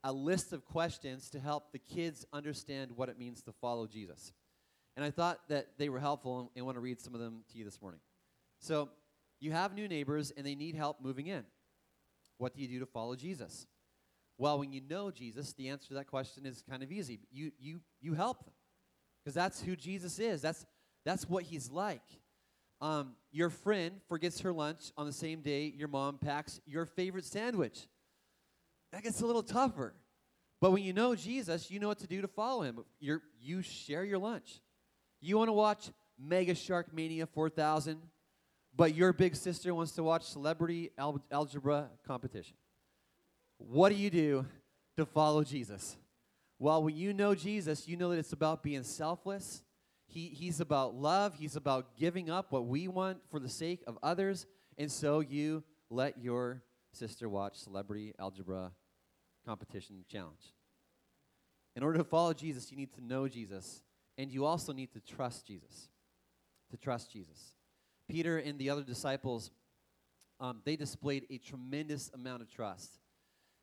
a 0.04 0.12
list 0.12 0.52
of 0.52 0.64
questions 0.64 1.30
to 1.30 1.40
help 1.40 1.72
the 1.72 1.78
kids 1.78 2.24
understand 2.32 2.92
what 2.94 3.08
it 3.08 3.18
means 3.18 3.42
to 3.42 3.52
follow 3.52 3.86
Jesus. 3.86 4.32
And 4.96 5.04
I 5.04 5.10
thought 5.10 5.40
that 5.48 5.70
they 5.78 5.88
were 5.88 5.98
helpful 5.98 6.52
and, 6.54 6.62
I 6.62 6.64
want 6.64 6.76
to 6.76 6.80
read 6.80 7.00
some 7.00 7.14
of 7.14 7.20
them 7.20 7.42
to 7.50 7.58
you 7.58 7.64
this 7.64 7.80
morning. 7.82 8.00
So, 8.60 8.90
you 9.40 9.50
have 9.50 9.74
new 9.74 9.88
neighbors 9.88 10.32
and 10.36 10.46
they 10.46 10.54
need 10.54 10.74
help 10.74 11.00
moving 11.02 11.26
in. 11.26 11.44
What 12.38 12.54
do 12.54 12.62
you 12.62 12.68
do 12.68 12.78
to 12.80 12.86
follow 12.86 13.16
Jesus? 13.16 13.66
Well, 14.38 14.58
when 14.58 14.72
you 14.72 14.80
know 14.88 15.10
Jesus, 15.10 15.52
the 15.52 15.68
answer 15.68 15.88
to 15.88 15.94
that 15.94 16.06
question 16.06 16.46
is 16.46 16.62
kind 16.68 16.82
of 16.82 16.90
easy. 16.90 17.20
You, 17.30 17.50
you, 17.58 17.80
you 18.00 18.14
help 18.14 18.44
them 18.44 18.54
because 19.22 19.34
that's 19.34 19.60
who 19.60 19.76
Jesus 19.76 20.18
is, 20.18 20.40
that's, 20.40 20.66
that's 21.04 21.28
what 21.28 21.44
he's 21.44 21.70
like. 21.70 22.02
Um, 22.80 23.14
your 23.32 23.50
friend 23.50 24.00
forgets 24.08 24.40
her 24.40 24.52
lunch 24.52 24.92
on 24.96 25.06
the 25.06 25.12
same 25.12 25.40
day 25.40 25.72
your 25.76 25.88
mom 25.88 26.18
packs 26.18 26.60
your 26.66 26.86
favorite 26.86 27.24
sandwich. 27.24 27.86
That 28.94 29.02
gets 29.02 29.20
a 29.22 29.26
little 29.26 29.42
tougher. 29.42 29.92
But 30.60 30.70
when 30.70 30.84
you 30.84 30.92
know 30.92 31.16
Jesus, 31.16 31.68
you 31.68 31.80
know 31.80 31.88
what 31.88 31.98
to 31.98 32.06
do 32.06 32.20
to 32.20 32.28
follow 32.28 32.62
him. 32.62 32.78
You're, 33.00 33.22
you 33.40 33.60
share 33.60 34.04
your 34.04 34.18
lunch. 34.18 34.60
You 35.20 35.36
want 35.36 35.48
to 35.48 35.52
watch 35.52 35.90
Mega 36.16 36.54
Shark 36.54 36.94
Mania 36.94 37.26
4000, 37.26 37.98
but 38.74 38.94
your 38.94 39.12
big 39.12 39.34
sister 39.34 39.74
wants 39.74 39.92
to 39.92 40.04
watch 40.04 40.22
Celebrity 40.22 40.90
Al- 40.96 41.20
Algebra 41.32 41.90
Competition. 42.06 42.54
what 43.58 43.88
do 43.88 43.96
you 43.96 44.10
do 44.10 44.46
to 44.96 45.04
follow 45.04 45.42
Jesus? 45.42 45.96
Well, 46.60 46.84
when 46.84 46.94
you 46.94 47.12
know 47.12 47.34
Jesus, 47.34 47.88
you 47.88 47.96
know 47.96 48.10
that 48.10 48.18
it's 48.18 48.32
about 48.32 48.62
being 48.62 48.84
selfless. 48.84 49.64
He, 50.06 50.28
he's 50.28 50.60
about 50.60 50.94
love. 50.94 51.34
He's 51.34 51.56
about 51.56 51.96
giving 51.96 52.30
up 52.30 52.52
what 52.52 52.66
we 52.66 52.86
want 52.86 53.18
for 53.28 53.40
the 53.40 53.48
sake 53.48 53.82
of 53.88 53.98
others. 54.04 54.46
And 54.78 54.90
so 54.90 55.18
you 55.18 55.64
let 55.90 56.22
your 56.22 56.62
sister 56.92 57.28
watch 57.28 57.56
Celebrity 57.56 58.14
Algebra 58.20 58.70
Competition 59.44 60.04
Challenge. 60.10 60.52
In 61.76 61.82
order 61.82 61.98
to 61.98 62.04
follow 62.04 62.32
Jesus, 62.32 62.70
you 62.70 62.76
need 62.76 62.92
to 62.94 63.04
know 63.04 63.28
Jesus, 63.28 63.82
and 64.16 64.30
you 64.30 64.44
also 64.44 64.72
need 64.72 64.92
to 64.92 65.00
trust 65.00 65.46
Jesus. 65.46 65.88
To 66.70 66.76
trust 66.76 67.12
Jesus. 67.12 67.54
Peter 68.08 68.38
and 68.38 68.58
the 68.58 68.70
other 68.70 68.82
disciples, 68.82 69.50
um, 70.40 70.60
they 70.64 70.76
displayed 70.76 71.26
a 71.30 71.38
tremendous 71.38 72.10
amount 72.14 72.42
of 72.42 72.48
trust. 72.48 72.98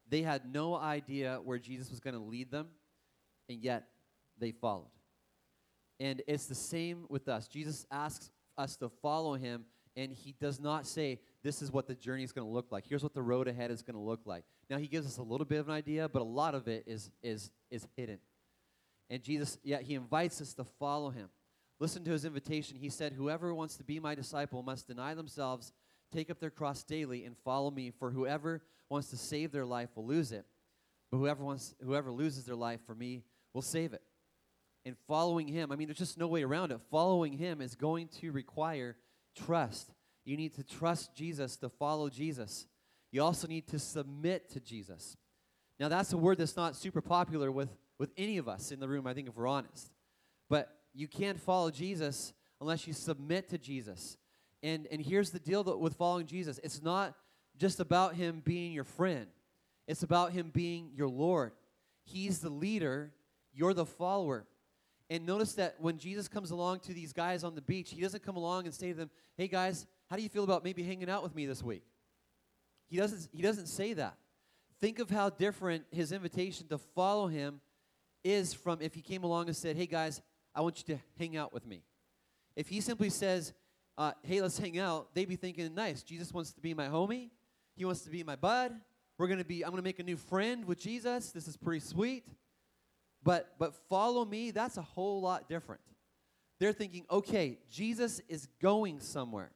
They 0.09 0.21
had 0.21 0.51
no 0.51 0.75
idea 0.75 1.39
where 1.43 1.59
Jesus 1.59 1.89
was 1.89 1.99
going 1.99 2.15
to 2.15 2.19
lead 2.19 2.51
them, 2.51 2.67
and 3.47 3.61
yet 3.63 3.87
they 4.37 4.51
followed. 4.51 4.91
And 5.99 6.21
it's 6.27 6.47
the 6.47 6.55
same 6.55 7.05
with 7.09 7.27
us. 7.27 7.47
Jesus 7.47 7.85
asks 7.91 8.29
us 8.57 8.75
to 8.77 8.89
follow 8.89 9.35
him, 9.35 9.65
and 9.95 10.11
he 10.11 10.33
does 10.39 10.59
not 10.59 10.85
say, 10.85 11.19
This 11.43 11.61
is 11.61 11.71
what 11.71 11.87
the 11.87 11.95
journey 11.95 12.23
is 12.23 12.31
going 12.31 12.47
to 12.47 12.53
look 12.53 12.71
like. 12.71 12.85
Here's 12.87 13.03
what 13.03 13.13
the 13.13 13.21
road 13.21 13.47
ahead 13.47 13.71
is 13.71 13.81
going 13.81 13.95
to 13.95 14.01
look 14.01 14.21
like. 14.25 14.43
Now, 14.69 14.77
he 14.77 14.87
gives 14.87 15.07
us 15.07 15.17
a 15.17 15.23
little 15.23 15.45
bit 15.45 15.59
of 15.59 15.69
an 15.69 15.73
idea, 15.73 16.07
but 16.07 16.21
a 16.21 16.25
lot 16.25 16.53
of 16.53 16.67
it 16.67 16.83
is, 16.85 17.09
is, 17.23 17.49
is 17.71 17.87
hidden. 17.95 18.19
And 19.09 19.23
Jesus, 19.23 19.57
yeah, 19.63 19.79
he 19.79 19.95
invites 19.95 20.39
us 20.39 20.53
to 20.53 20.63
follow 20.63 21.09
him. 21.09 21.29
Listen 21.79 22.03
to 22.03 22.11
his 22.11 22.25
invitation. 22.25 22.77
He 22.77 22.89
said, 22.89 23.13
Whoever 23.13 23.53
wants 23.55 23.75
to 23.77 23.83
be 23.83 23.99
my 23.99 24.13
disciple 24.13 24.61
must 24.61 24.87
deny 24.87 25.15
themselves, 25.15 25.73
take 26.13 26.29
up 26.29 26.39
their 26.39 26.51
cross 26.51 26.83
daily, 26.83 27.25
and 27.25 27.35
follow 27.43 27.71
me. 27.71 27.91
For 27.97 28.11
whoever 28.11 28.61
wants 28.87 29.09
to 29.09 29.17
save 29.17 29.51
their 29.51 29.65
life 29.65 29.89
will 29.95 30.05
lose 30.05 30.31
it. 30.31 30.45
But 31.09 31.17
whoever, 31.17 31.43
wants, 31.43 31.73
whoever 31.83 32.11
loses 32.11 32.45
their 32.45 32.55
life 32.55 32.81
for 32.85 32.93
me 32.93 33.23
will 33.53 33.63
save 33.63 33.93
it. 33.93 34.03
And 34.85 34.95
following 35.07 35.47
him, 35.47 35.71
I 35.71 35.75
mean, 35.75 35.87
there's 35.87 35.97
just 35.97 36.17
no 36.17 36.27
way 36.27 36.43
around 36.43 36.71
it. 36.71 36.79
Following 36.89 37.33
him 37.33 37.61
is 37.61 37.75
going 37.75 38.07
to 38.19 38.31
require 38.31 38.95
trust. 39.35 39.91
You 40.25 40.37
need 40.37 40.53
to 40.55 40.63
trust 40.63 41.15
Jesus 41.15 41.57
to 41.57 41.69
follow 41.69 42.09
Jesus. 42.09 42.67
You 43.11 43.23
also 43.23 43.47
need 43.47 43.67
to 43.67 43.79
submit 43.79 44.49
to 44.51 44.59
Jesus. 44.59 45.17
Now, 45.79 45.89
that's 45.89 46.13
a 46.13 46.17
word 46.17 46.37
that's 46.37 46.55
not 46.55 46.75
super 46.75 47.01
popular 47.01 47.51
with, 47.51 47.75
with 47.97 48.11
any 48.17 48.37
of 48.37 48.47
us 48.47 48.71
in 48.71 48.79
the 48.79 48.87
room, 48.87 49.07
I 49.07 49.13
think, 49.13 49.27
if 49.27 49.35
we're 49.35 49.47
honest. 49.47 49.91
But 50.49 50.69
you 50.93 51.07
can't 51.07 51.39
follow 51.39 51.71
Jesus 51.71 52.33
unless 52.59 52.85
you 52.85 52.93
submit 52.93 53.49
to 53.49 53.57
Jesus. 53.57 54.17
And, 54.63 54.87
and 54.91 55.01
here's 55.01 55.31
the 55.31 55.39
deal 55.39 55.63
with 55.63 55.95
following 55.95 56.27
Jesus 56.27 56.59
it's 56.63 56.81
not 56.81 57.15
just 57.57 57.79
about 57.79 58.15
him 58.15 58.41
being 58.45 58.71
your 58.71 58.83
friend, 58.83 59.27
it's 59.87 60.03
about 60.03 60.31
him 60.31 60.51
being 60.53 60.91
your 60.95 61.09
Lord. 61.09 61.53
He's 62.03 62.39
the 62.39 62.49
leader, 62.49 63.11
you're 63.53 63.73
the 63.73 63.85
follower. 63.85 64.45
And 65.09 65.25
notice 65.25 65.53
that 65.53 65.75
when 65.79 65.97
Jesus 65.97 66.27
comes 66.29 66.51
along 66.51 66.79
to 66.81 66.93
these 66.93 67.11
guys 67.11 67.43
on 67.43 67.53
the 67.53 67.61
beach, 67.61 67.91
he 67.91 68.01
doesn't 68.01 68.23
come 68.23 68.37
along 68.37 68.65
and 68.65 68.73
say 68.73 68.89
to 68.89 68.93
them, 68.93 69.09
Hey 69.35 69.47
guys, 69.47 69.85
how 70.11 70.17
do 70.17 70.23
you 70.23 70.29
feel 70.29 70.43
about 70.43 70.65
maybe 70.65 70.83
hanging 70.83 71.09
out 71.09 71.23
with 71.23 71.33
me 71.33 71.45
this 71.45 71.63
week? 71.63 71.83
He 72.89 72.97
doesn't, 72.97 73.29
he 73.31 73.41
doesn't 73.41 73.67
say 73.67 73.93
that. 73.93 74.17
Think 74.81 74.99
of 74.99 75.09
how 75.09 75.29
different 75.29 75.85
his 75.89 76.11
invitation 76.11 76.67
to 76.67 76.77
follow 76.77 77.27
him 77.27 77.61
is 78.21 78.53
from 78.53 78.81
if 78.81 78.93
he 78.93 79.01
came 79.01 79.23
along 79.23 79.47
and 79.47 79.55
said, 79.55 79.77
Hey 79.77 79.85
guys, 79.85 80.21
I 80.53 80.59
want 80.59 80.79
you 80.79 80.95
to 80.95 81.01
hang 81.17 81.37
out 81.37 81.53
with 81.53 81.65
me. 81.65 81.83
If 82.57 82.67
he 82.67 82.81
simply 82.81 83.09
says, 83.09 83.53
uh, 83.97 84.11
Hey, 84.21 84.41
let's 84.41 84.59
hang 84.59 84.77
out, 84.77 85.15
they'd 85.15 85.29
be 85.29 85.37
thinking, 85.37 85.73
Nice, 85.73 86.03
Jesus 86.03 86.33
wants 86.33 86.51
to 86.51 86.59
be 86.59 86.73
my 86.73 86.87
homie. 86.87 87.29
He 87.77 87.85
wants 87.85 88.01
to 88.01 88.09
be 88.09 88.21
my 88.21 88.35
bud. 88.35 88.73
We're 89.17 89.27
to 89.29 89.45
be, 89.45 89.63
I'm 89.63 89.73
to 89.77 89.81
make 89.81 89.99
a 89.99 90.03
new 90.03 90.17
friend 90.17 90.65
with 90.65 90.77
Jesus. 90.77 91.31
This 91.31 91.47
is 91.47 91.55
pretty 91.55 91.79
sweet. 91.79 92.25
But, 93.23 93.53
but 93.57 93.75
follow 93.87 94.25
me, 94.25 94.51
that's 94.51 94.75
a 94.75 94.81
whole 94.81 95.21
lot 95.21 95.47
different. 95.47 95.79
They're 96.59 96.73
thinking, 96.73 97.05
okay, 97.09 97.59
Jesus 97.69 98.19
is 98.27 98.49
going 98.61 98.99
somewhere, 98.99 99.51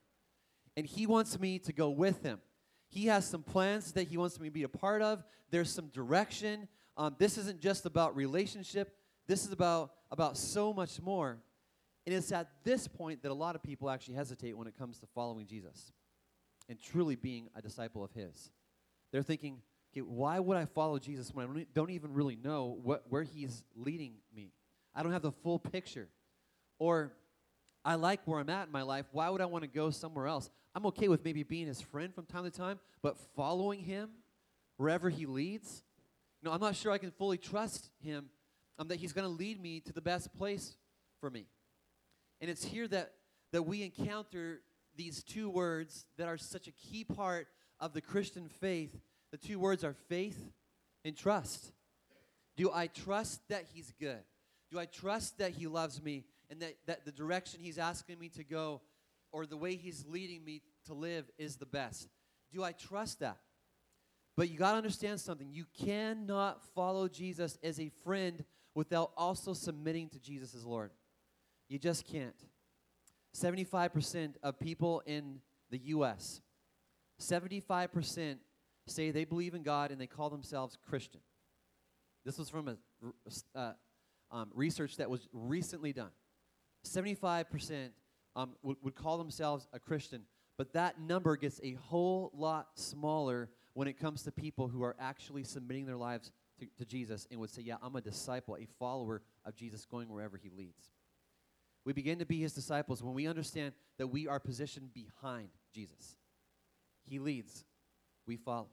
and 0.78 0.86
he 0.86 1.08
wants 1.08 1.40
me 1.40 1.60
to 1.60 1.74
go 1.74 1.90
with 1.90 2.24
him. 2.24 2.40
He 2.88 3.08
has 3.08 3.26
some 3.28 3.44
plans 3.44 3.92
that 3.94 4.08
He 4.08 4.18
wants 4.18 4.40
me 4.40 4.48
to 4.48 4.54
be 4.54 4.64
a 4.64 4.70
part 4.70 5.02
of. 5.02 5.24
There's 5.52 5.70
some 5.70 5.88
direction. 5.88 6.68
Um, 6.98 7.16
this 7.20 7.38
isn't 7.38 7.60
just 7.60 7.86
about 7.86 8.16
relationship. 8.16 8.96
This 9.28 9.46
is 9.46 9.52
about, 9.52 9.92
about 10.12 10.38
so 10.38 10.74
much 10.74 11.02
more. 11.02 11.40
And 12.06 12.16
it's 12.16 12.32
at 12.32 12.48
this 12.64 12.88
point 12.88 13.24
that 13.24 13.32
a 13.32 13.36
lot 13.36 13.56
of 13.56 13.64
people 13.64 13.90
actually 13.90 14.16
hesitate 14.16 14.56
when 14.58 14.68
it 14.68 14.78
comes 14.78 15.00
to 15.00 15.08
following 15.08 15.48
Jesus 15.48 15.92
and 16.70 16.80
truly 16.80 17.16
being 17.16 17.50
a 17.56 17.62
disciple 17.62 18.04
of 18.04 18.12
His. 18.12 18.52
They're 19.12 19.24
thinking, 19.24 19.62
okay, 19.92 20.02
why 20.02 20.40
would 20.40 20.58
I 20.58 20.66
follow 20.66 21.00
Jesus 21.00 21.34
when 21.34 21.48
I 21.48 21.66
don't 21.74 21.90
even 21.90 22.14
really 22.14 22.36
know 22.36 22.78
what, 22.82 23.04
where 23.10 23.24
He's 23.24 23.64
leading 23.76 24.14
me? 24.34 24.52
I 24.94 25.04
don't 25.04 25.12
have 25.12 25.24
the 25.24 25.32
full 25.32 25.60
picture. 25.60 26.08
Or 26.78 27.14
I 27.86 27.96
like 27.96 28.22
where 28.26 28.40
I'm 28.40 28.50
at 28.50 28.66
in 28.66 28.72
my 28.72 28.82
life. 28.82 29.06
Why 29.12 29.30
would 29.30 29.42
I 29.42 29.46
want 29.46 29.64
to 29.64 29.70
go 29.70 29.92
somewhere 29.92 30.26
else? 30.26 30.50
I'm 30.74 30.88
okay 30.88 31.08
with 31.08 31.24
maybe 31.24 31.44
being 31.44 31.68
his 31.68 31.80
friend 31.80 32.14
from 32.14 32.26
time 32.26 32.44
to 32.44 32.50
time, 32.50 32.80
but 33.04 33.16
following 33.36 33.80
him 33.80 34.10
wherever 34.78 35.08
he 35.08 35.28
leads, 35.28 35.84
you 36.42 36.50
know, 36.50 36.54
I'm 36.54 36.60
not 36.60 36.76
sure 36.76 36.92
I 36.92 36.98
can 36.98 37.12
fully 37.12 37.38
trust 37.38 37.92
him 38.04 38.26
um, 38.80 38.88
that 38.88 38.98
he's 38.98 39.14
going 39.14 39.28
to 39.28 39.34
lead 39.34 39.62
me 39.62 39.82
to 39.82 39.94
the 39.94 40.02
best 40.02 40.34
place 40.36 40.76
for 41.22 41.30
me. 41.30 41.46
And 42.42 42.50
it's 42.50 42.66
here 42.66 42.88
that, 42.88 43.14
that 43.52 43.64
we 43.64 43.84
encounter 43.84 44.62
these 44.98 45.24
two 45.24 45.50
words 45.50 46.06
that 46.18 46.28
are 46.28 46.38
such 46.38 46.68
a 46.68 46.72
key 46.72 47.04
part 47.04 47.48
of 47.80 47.94
the 47.94 48.02
Christian 48.02 48.50
faith. 48.50 49.00
The 49.32 49.38
two 49.38 49.60
words 49.60 49.84
are 49.84 49.94
faith 50.10 50.52
and 51.06 51.16
trust. 51.16 51.72
Do 52.58 52.72
I 52.74 52.88
trust 52.88 53.48
that 53.50 53.66
he's 53.74 53.94
good? 54.00 54.24
Do 54.72 54.80
I 54.80 54.86
trust 54.86 55.38
that 55.38 55.52
he 55.52 55.68
loves 55.68 56.02
me 56.02 56.24
and 56.50 56.62
that, 56.62 56.76
that 56.86 57.06
the 57.06 57.12
direction 57.12 57.60
he's 57.62 57.78
asking 57.78 58.20
me 58.20 58.30
to 58.30 58.44
go 58.44 58.82
or 59.32 59.46
the 59.46 59.58
way 59.58 59.76
he's 59.76 60.06
leading 60.08 60.44
me 60.44 60.62
to 60.86 60.94
live 60.94 61.30
is 61.38 61.58
the 61.58 61.66
best. 61.66 62.08
Do 62.54 62.64
I 62.64 62.72
trust 62.72 63.20
that? 63.20 63.38
But 64.38 64.50
you 64.50 64.58
got 64.58 64.72
to 64.72 64.78
understand 64.78 65.20
something. 65.20 65.50
You 65.52 65.66
cannot 65.78 66.62
follow 66.74 67.08
Jesus 67.08 67.58
as 67.64 67.80
a 67.80 67.90
friend 68.04 68.44
without 68.74 69.12
also 69.16 69.54
submitting 69.54 70.10
to 70.10 70.20
Jesus 70.20 70.54
as 70.54 70.66
Lord. 70.66 70.92
You 71.70 71.80
just 71.80 72.06
can't. 72.06 72.36
75% 73.36 74.36
of 74.44 74.60
people 74.60 75.02
in 75.06 75.40
the 75.70 75.80
U.S., 75.80 76.42
75% 77.20 78.38
say 78.88 79.12
they 79.12 79.26
believe 79.26 79.56
in 79.56 79.64
God 79.64 79.92
and 79.92 80.00
they 80.00 80.08
call 80.08 80.30
themselves 80.30 80.78
Christian. 80.88 81.22
This 82.26 82.38
was 82.38 82.50
from 82.50 82.68
a 82.68 82.78
uh, 83.58 83.74
um, 84.32 84.50
research 84.54 84.98
that 84.98 85.10
was 85.10 85.28
recently 85.32 85.94
done. 85.94 86.12
75% 86.86 87.90
um, 88.36 88.56
would, 88.64 88.78
would 88.82 88.96
call 88.96 89.18
themselves 89.18 89.68
a 89.74 89.80
Christian, 89.80 90.24
but 90.58 90.74
that 90.74 91.00
number 91.00 91.36
gets 91.36 91.60
a 91.64 91.74
whole 91.74 92.32
lot 92.34 92.68
smaller 92.76 93.50
when 93.74 93.88
it 93.88 94.00
comes 94.00 94.24
to 94.24 94.32
people 94.32 94.68
who 94.68 94.84
are 94.84 94.96
actually 95.00 95.44
submitting 95.44 95.86
their 95.86 95.98
lives 95.98 96.32
to, 96.60 96.68
to 96.78 96.86
Jesus 96.86 97.28
and 97.30 97.40
would 97.40 97.50
say, 97.50 97.62
Yeah, 97.62 97.76
I'm 97.82 97.96
a 97.96 98.02
disciple, 98.02 98.56
a 98.56 98.68
follower 98.80 99.22
of 99.46 99.56
Jesus 99.56 99.86
going 99.86 100.10
wherever 100.10 100.38
he 100.38 100.50
leads. 100.50 100.92
We 101.86 101.94
begin 101.94 102.20
to 102.20 102.26
be 102.26 102.40
his 102.40 102.54
disciples 102.54 103.04
when 103.04 103.14
we 103.14 103.28
understand 103.28 103.74
that 103.98 104.08
we 104.08 104.28
are 104.28 104.40
positioned 104.40 104.94
behind 104.94 105.50
Jesus. 105.74 106.16
He 107.06 107.20
leads, 107.20 107.64
we 108.26 108.38
follow. 108.38 108.70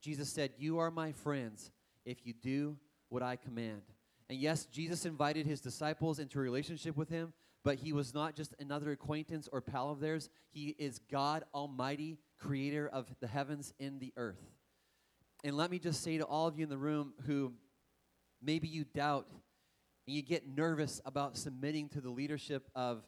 Jesus 0.00 0.30
said, 0.30 0.52
You 0.58 0.78
are 0.78 0.90
my 0.90 1.12
friends 1.12 1.70
if 2.06 2.24
you 2.24 2.32
do 2.32 2.76
what 3.08 3.22
I 3.22 3.36
command. 3.36 3.82
And 4.30 4.38
yes, 4.38 4.64
Jesus 4.66 5.06
invited 5.06 5.44
his 5.44 5.60
disciples 5.60 6.20
into 6.20 6.38
a 6.38 6.42
relationship 6.42 6.96
with 6.96 7.08
him, 7.08 7.32
but 7.64 7.78
he 7.78 7.92
was 7.92 8.14
not 8.14 8.36
just 8.36 8.54
another 8.60 8.92
acquaintance 8.92 9.48
or 9.50 9.60
pal 9.60 9.90
of 9.90 9.98
theirs. 9.98 10.30
He 10.52 10.76
is 10.78 11.00
God 11.10 11.42
Almighty, 11.52 12.16
creator 12.38 12.88
of 12.88 13.12
the 13.18 13.26
heavens 13.26 13.74
and 13.80 13.98
the 13.98 14.12
earth. 14.16 14.38
And 15.42 15.56
let 15.56 15.68
me 15.68 15.80
just 15.80 16.04
say 16.04 16.16
to 16.18 16.24
all 16.24 16.46
of 16.46 16.56
you 16.56 16.62
in 16.62 16.70
the 16.70 16.78
room 16.78 17.12
who 17.26 17.52
maybe 18.40 18.68
you 18.68 18.84
doubt 18.84 19.26
and 20.06 20.14
you 20.14 20.22
get 20.22 20.46
nervous 20.46 21.00
about 21.04 21.36
submitting 21.36 21.88
to 21.88 22.00
the 22.00 22.10
leadership 22.10 22.68
of, 22.76 23.02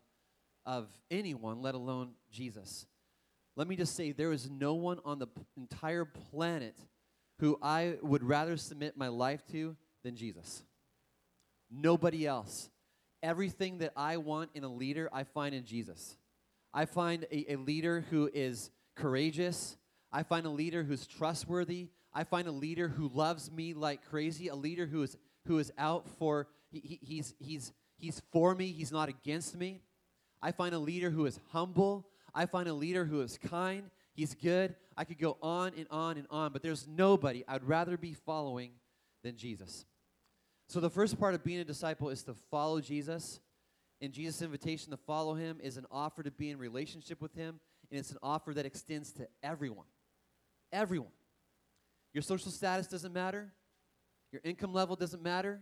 of 0.67 0.89
anyone, 1.09 1.63
let 1.63 1.77
alone 1.77 2.15
Jesus. 2.33 2.85
Let 3.55 3.69
me 3.69 3.77
just 3.77 3.95
say 3.95 4.11
there 4.11 4.33
is 4.33 4.51
no 4.51 4.75
one 4.75 4.99
on 5.05 5.21
the 5.21 5.29
entire 5.57 6.05
planet 6.05 6.77
who 7.39 7.61
I 7.63 7.99
would 8.03 8.25
rather 8.25 8.57
submit 8.57 8.97
my 8.97 9.07
life 9.07 9.47
to 9.53 9.77
than 10.03 10.17
Jesus. 10.17 10.65
Nobody 11.73 12.27
else 12.27 12.69
everything 13.23 13.79
that 13.79 13.93
I 13.97 14.17
want 14.17 14.51
in 14.55 14.65
a 14.65 14.69
leader, 14.69 15.09
I 15.13 15.25
find 15.25 15.55
in 15.55 15.65
Jesus. 15.65 16.17
I 16.75 16.87
find 16.87 17.25
a, 17.31 17.53
a 17.53 17.57
leader 17.57 18.05
who 18.11 18.31
is 18.33 18.71
courageous. 18.97 19.77
I 20.11 20.23
find 20.23 20.45
a 20.47 20.51
leader 20.51 20.83
who's 20.83 21.07
trustworthy. 21.07 21.89
I 22.13 22.25
find 22.25 22.49
a 22.49 22.53
leader 22.53 22.89
who 22.89 23.09
loves 23.09 23.51
me 23.51 23.75
like 23.75 24.05
crazy, 24.05 24.49
a 24.49 24.55
leader 24.55 24.87
who 24.87 25.03
is, 25.03 25.17
who 25.47 25.59
is 25.59 25.73
out 25.79 26.09
for, 26.19 26.49
he, 26.71 26.99
he's, 27.01 27.35
he's, 27.39 27.73
he's 27.97 28.21
for 28.33 28.55
me, 28.55 28.73
he's 28.73 28.93
not 28.93 29.09
against 29.09 29.57
me. 29.57 29.83
I 30.43 30.53
find 30.53 30.75
a 30.75 30.79
leader 30.79 31.11
who 31.11 31.27
is 31.27 31.39
humble. 31.53 32.09
I 32.35 32.47
find 32.47 32.69
a 32.69 32.75
leader 32.75 33.05
who 33.05 33.21
is 33.21 33.39
kind. 33.39 33.85
He's 34.15 34.35
good. 34.35 34.75
I 34.97 35.05
could 35.05 35.19
go 35.19 35.39
on 35.41 35.73
and 35.77 35.87
on 35.91 36.19
and 36.19 36.27
on, 36.29 36.53
but 36.53 36.63
there's 36.63 36.87
nobody 36.87 37.45
I'd 37.47 37.65
rather 37.65 37.97
be 37.97 38.13
following 38.13 38.73
than 39.23 39.37
Jesus. 39.37 39.87
So, 40.73 40.81
the 40.81 40.89
first 40.89 41.21
part 41.21 41.35
of 41.35 41.45
being 41.45 41.59
a 41.59 41.65
disciple 41.65 42.09
is 42.09 42.23
to 42.23 42.33
follow 42.51 42.81
Jesus. 42.81 43.41
And 44.01 44.11
Jesus' 44.11 44.41
invitation 44.41 44.91
to 44.93 44.97
follow 44.97 45.35
him 45.35 45.61
is 45.63 45.77
an 45.77 45.85
offer 45.91 46.23
to 46.23 46.31
be 46.31 46.49
in 46.49 46.57
relationship 46.57 47.21
with 47.21 47.35
him, 47.35 47.61
and 47.91 48.01
it's 48.01 48.11
an 48.11 48.17
offer 48.23 48.55
that 48.55 48.65
extends 48.65 49.13
to 49.13 49.29
everyone. 49.43 49.85
Everyone. 50.73 51.13
Your 52.15 52.23
social 52.23 52.51
status 52.51 52.87
doesn't 52.87 53.13
matter, 53.13 53.53
your 54.33 54.41
income 54.45 54.73
level 54.73 54.97
doesn't 54.97 55.23
matter, 55.23 55.61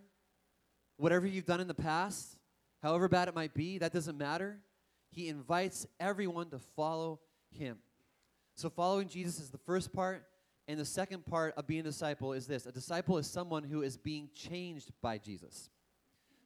whatever 0.96 1.26
you've 1.26 1.44
done 1.44 1.58
in 1.58 1.66
the 1.66 1.74
past, 1.74 2.38
however 2.80 3.08
bad 3.08 3.26
it 3.26 3.34
might 3.34 3.52
be, 3.52 3.78
that 3.78 3.92
doesn't 3.92 4.16
matter. 4.16 4.60
He 5.10 5.26
invites 5.26 5.88
everyone 5.98 6.50
to 6.50 6.60
follow 6.76 7.18
him. 7.50 7.78
So, 8.54 8.70
following 8.70 9.08
Jesus 9.08 9.40
is 9.40 9.50
the 9.50 9.58
first 9.58 9.92
part. 9.92 10.24
And 10.70 10.78
the 10.78 10.84
second 10.84 11.26
part 11.26 11.54
of 11.56 11.66
being 11.66 11.80
a 11.80 11.82
disciple 11.82 12.32
is 12.32 12.46
this 12.46 12.64
a 12.64 12.70
disciple 12.70 13.18
is 13.18 13.26
someone 13.26 13.64
who 13.64 13.82
is 13.82 13.96
being 13.96 14.30
changed 14.36 14.92
by 15.02 15.18
Jesus. 15.18 15.68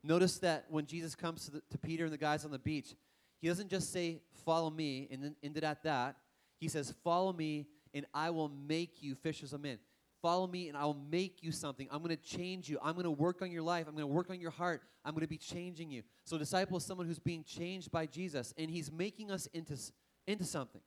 Notice 0.02 0.38
that 0.38 0.64
when 0.70 0.86
Jesus 0.86 1.14
comes 1.14 1.44
to, 1.44 1.50
the, 1.50 1.62
to 1.70 1.76
Peter 1.76 2.04
and 2.04 2.12
the 2.12 2.16
guys 2.16 2.46
on 2.46 2.50
the 2.50 2.58
beach, 2.58 2.94
he 3.42 3.48
doesn't 3.48 3.68
just 3.68 3.92
say, 3.92 4.22
Follow 4.46 4.70
me, 4.70 5.08
and 5.10 5.22
then 5.22 5.36
ended 5.42 5.62
at 5.62 5.82
that. 5.82 6.16
He 6.58 6.68
says, 6.68 6.94
Follow 7.04 7.34
me, 7.34 7.66
and 7.92 8.06
I 8.14 8.30
will 8.30 8.48
make 8.48 9.02
you 9.02 9.14
fishers 9.14 9.52
of 9.52 9.60
men. 9.60 9.78
Follow 10.22 10.46
me, 10.46 10.68
and 10.68 10.78
I 10.78 10.86
will 10.86 11.02
make 11.10 11.42
you 11.42 11.52
something. 11.52 11.86
I'm 11.90 12.02
going 12.02 12.16
to 12.16 12.22
change 12.22 12.66
you. 12.70 12.78
I'm 12.82 12.94
going 12.94 13.04
to 13.04 13.10
work 13.10 13.42
on 13.42 13.50
your 13.50 13.60
life. 13.60 13.84
I'm 13.86 13.92
going 13.92 14.08
to 14.08 14.14
work 14.14 14.30
on 14.30 14.40
your 14.40 14.52
heart. 14.52 14.80
I'm 15.04 15.12
going 15.12 15.20
to 15.20 15.28
be 15.28 15.36
changing 15.36 15.90
you. 15.90 16.02
So, 16.24 16.38
disciple 16.38 16.78
is 16.78 16.84
someone 16.86 17.06
who's 17.06 17.18
being 17.18 17.44
changed 17.44 17.90
by 17.90 18.06
Jesus, 18.06 18.54
and 18.56 18.70
he's 18.70 18.90
making 18.90 19.30
us 19.30 19.48
into, 19.52 19.76
into 20.26 20.44
something. 20.44 20.80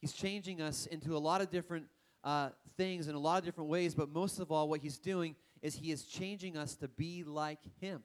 He's 0.00 0.12
changing 0.12 0.60
us 0.60 0.86
into 0.86 1.16
a 1.16 1.18
lot 1.18 1.40
of 1.40 1.48
different 1.48 1.86
uh, 2.24 2.50
things 2.76 3.08
in 3.08 3.14
a 3.14 3.18
lot 3.18 3.38
of 3.38 3.44
different 3.44 3.70
ways, 3.70 3.94
but 3.94 4.08
most 4.08 4.38
of 4.38 4.50
all, 4.50 4.68
what 4.68 4.80
he's 4.80 4.98
doing 4.98 5.34
is 5.60 5.76
he 5.76 5.90
is 5.90 6.04
changing 6.04 6.56
us 6.56 6.74
to 6.76 6.88
be 6.88 7.24
like 7.24 7.60
him. 7.80 8.02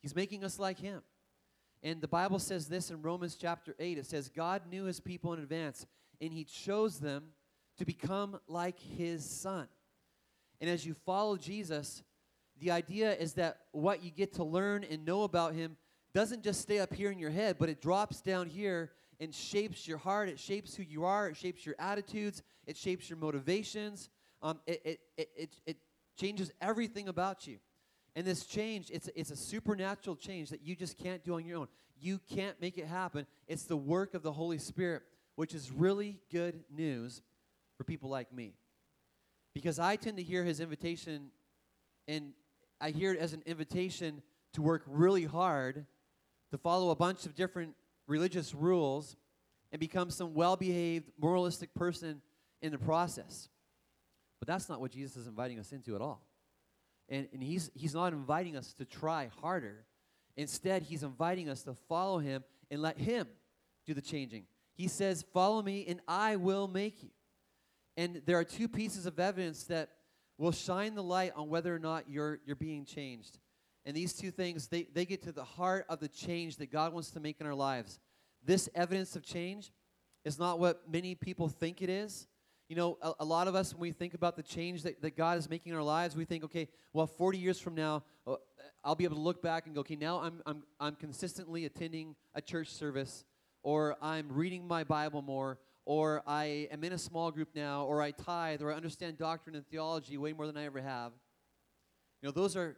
He's 0.00 0.14
making 0.14 0.44
us 0.44 0.58
like 0.58 0.78
him. 0.78 1.02
And 1.82 2.00
the 2.00 2.08
Bible 2.08 2.38
says 2.38 2.68
this 2.68 2.90
in 2.90 3.02
Romans 3.02 3.36
chapter 3.36 3.74
8 3.78 3.98
it 3.98 4.06
says, 4.06 4.28
God 4.28 4.62
knew 4.70 4.84
his 4.84 5.00
people 5.00 5.32
in 5.32 5.40
advance, 5.40 5.86
and 6.20 6.32
he 6.32 6.44
chose 6.44 6.98
them 6.98 7.24
to 7.78 7.84
become 7.84 8.38
like 8.48 8.78
his 8.78 9.24
son. 9.24 9.68
And 10.60 10.70
as 10.70 10.86
you 10.86 10.94
follow 10.94 11.36
Jesus, 11.36 12.02
the 12.58 12.70
idea 12.70 13.14
is 13.14 13.34
that 13.34 13.60
what 13.72 14.02
you 14.02 14.10
get 14.10 14.34
to 14.34 14.44
learn 14.44 14.84
and 14.84 15.04
know 15.04 15.24
about 15.24 15.54
him 15.54 15.76
doesn't 16.14 16.42
just 16.42 16.62
stay 16.62 16.78
up 16.78 16.94
here 16.94 17.10
in 17.10 17.18
your 17.18 17.30
head, 17.30 17.56
but 17.58 17.68
it 17.68 17.82
drops 17.82 18.22
down 18.22 18.48
here 18.48 18.92
and 19.20 19.34
shapes 19.34 19.86
your 19.86 19.98
heart. 19.98 20.28
It 20.28 20.38
shapes 20.38 20.74
who 20.74 20.82
you 20.82 21.04
are. 21.04 21.28
It 21.28 21.36
shapes 21.36 21.66
your 21.66 21.74
attitudes. 21.78 22.42
It 22.66 22.76
shapes 22.76 23.08
your 23.08 23.18
motivations. 23.18 24.08
Um, 24.42 24.60
it, 24.66 24.82
it, 24.84 25.00
it, 25.16 25.30
it, 25.36 25.50
it 25.66 25.76
changes 26.16 26.52
everything 26.60 27.08
about 27.08 27.46
you. 27.46 27.58
And 28.14 28.26
this 28.26 28.46
change, 28.46 28.90
it's, 28.90 29.08
it's 29.14 29.30
a 29.30 29.36
supernatural 29.36 30.16
change 30.16 30.50
that 30.50 30.62
you 30.62 30.74
just 30.74 30.96
can't 30.96 31.22
do 31.22 31.34
on 31.34 31.44
your 31.44 31.58
own. 31.58 31.68
You 32.00 32.18
can't 32.34 32.60
make 32.60 32.78
it 32.78 32.86
happen. 32.86 33.26
It's 33.46 33.64
the 33.64 33.76
work 33.76 34.14
of 34.14 34.22
the 34.22 34.32
Holy 34.32 34.58
Spirit, 34.58 35.02
which 35.34 35.54
is 35.54 35.70
really 35.70 36.18
good 36.32 36.64
news 36.74 37.22
for 37.76 37.84
people 37.84 38.08
like 38.08 38.32
me. 38.32 38.54
Because 39.54 39.78
I 39.78 39.96
tend 39.96 40.16
to 40.16 40.22
hear 40.22 40.44
his 40.44 40.60
invitation, 40.60 41.30
and 42.08 42.32
I 42.80 42.90
hear 42.90 43.12
it 43.12 43.18
as 43.18 43.32
an 43.32 43.42
invitation 43.46 44.22
to 44.54 44.62
work 44.62 44.82
really 44.86 45.24
hard, 45.24 45.86
to 46.50 46.58
follow 46.58 46.90
a 46.90 46.96
bunch 46.96 47.26
of 47.26 47.34
different 47.34 47.74
religious 48.06 48.54
rules 48.54 49.16
and 49.72 49.80
become 49.80 50.10
some 50.10 50.34
well 50.34 50.56
behaved, 50.56 51.10
moralistic 51.20 51.74
person 51.74 52.22
in 52.62 52.72
the 52.72 52.78
process. 52.78 53.48
But 54.38 54.48
that's 54.48 54.68
not 54.68 54.80
what 54.80 54.90
Jesus 54.90 55.16
is 55.16 55.26
inviting 55.26 55.58
us 55.58 55.72
into 55.72 55.94
at 55.94 56.00
all. 56.00 56.22
And, 57.08 57.28
and 57.32 57.42
he's, 57.42 57.70
he's 57.74 57.94
not 57.94 58.12
inviting 58.12 58.56
us 58.56 58.72
to 58.74 58.84
try 58.84 59.30
harder. 59.40 59.86
Instead, 60.36 60.82
he's 60.82 61.02
inviting 61.02 61.48
us 61.48 61.62
to 61.62 61.74
follow 61.74 62.18
him 62.18 62.44
and 62.70 62.82
let 62.82 62.98
him 62.98 63.26
do 63.86 63.94
the 63.94 64.02
changing. 64.02 64.44
He 64.74 64.88
says, 64.88 65.24
Follow 65.32 65.62
me, 65.62 65.86
and 65.88 66.00
I 66.06 66.36
will 66.36 66.68
make 66.68 67.02
you. 67.02 67.10
And 67.96 68.20
there 68.26 68.38
are 68.38 68.44
two 68.44 68.68
pieces 68.68 69.06
of 69.06 69.18
evidence 69.18 69.64
that 69.64 69.90
will 70.36 70.52
shine 70.52 70.94
the 70.94 71.02
light 71.02 71.32
on 71.34 71.48
whether 71.48 71.74
or 71.74 71.78
not 71.78 72.10
you're, 72.10 72.40
you're 72.44 72.56
being 72.56 72.84
changed. 72.84 73.38
And 73.86 73.96
these 73.96 74.12
two 74.12 74.30
things, 74.30 74.68
they, 74.68 74.88
they 74.92 75.06
get 75.06 75.22
to 75.22 75.32
the 75.32 75.44
heart 75.44 75.86
of 75.88 76.00
the 76.00 76.08
change 76.08 76.56
that 76.56 76.70
God 76.70 76.92
wants 76.92 77.10
to 77.12 77.20
make 77.20 77.40
in 77.40 77.46
our 77.46 77.54
lives. 77.54 78.00
This 78.44 78.68
evidence 78.74 79.16
of 79.16 79.24
change 79.24 79.72
is 80.24 80.38
not 80.38 80.58
what 80.58 80.82
many 80.90 81.14
people 81.14 81.48
think 81.48 81.80
it 81.80 81.88
is. 81.88 82.26
You 82.68 82.76
know, 82.76 82.98
a, 83.00 83.12
a, 83.20 83.24
lot 83.24 83.46
of 83.46 83.54
us, 83.54 83.72
when 83.72 83.80
we 83.80 83.92
think 83.92 84.14
about 84.14 84.36
the 84.36 84.42
change 84.42 84.82
that, 84.82 85.00
that 85.02 85.16
God 85.16 85.38
is 85.38 85.48
making 85.48 85.70
in 85.70 85.78
our 85.78 85.84
lives, 85.84 86.16
we 86.16 86.24
think, 86.24 86.44
okay, 86.44 86.68
well, 86.92 87.06
40 87.06 87.38
years 87.38 87.60
from 87.60 87.74
now, 87.74 88.02
uh, 88.26 88.36
I'll 88.84 88.96
be 88.96 89.04
able 89.04 89.16
to 89.16 89.22
look 89.22 89.40
back 89.40 89.66
and 89.66 89.74
go, 89.74 89.80
okay, 89.82 89.94
now 89.94 90.20
I'm, 90.20 90.42
I'm, 90.46 90.62
I'm 90.80 90.96
consistently 90.96 91.64
attending 91.64 92.16
a 92.34 92.40
church 92.40 92.68
service, 92.68 93.24
or 93.62 93.96
I'm 94.02 94.26
reading 94.30 94.66
my 94.66 94.82
Bible 94.82 95.22
more, 95.22 95.58
or 95.84 96.22
I 96.26 96.68
am 96.72 96.82
in 96.82 96.92
a 96.92 96.98
small 96.98 97.30
group 97.30 97.50
now, 97.54 97.84
or 97.84 98.02
I 98.02 98.10
tithe, 98.10 98.62
or 98.62 98.72
I 98.72 98.76
understand 98.76 99.18
doctrine 99.18 99.54
and 99.54 99.66
theology 99.68 100.18
way 100.18 100.32
more 100.32 100.46
than 100.46 100.56
I 100.56 100.64
ever 100.64 100.80
have. 100.80 101.12
You 102.20 102.28
know, 102.28 102.32
those 102.32 102.56
are 102.56 102.76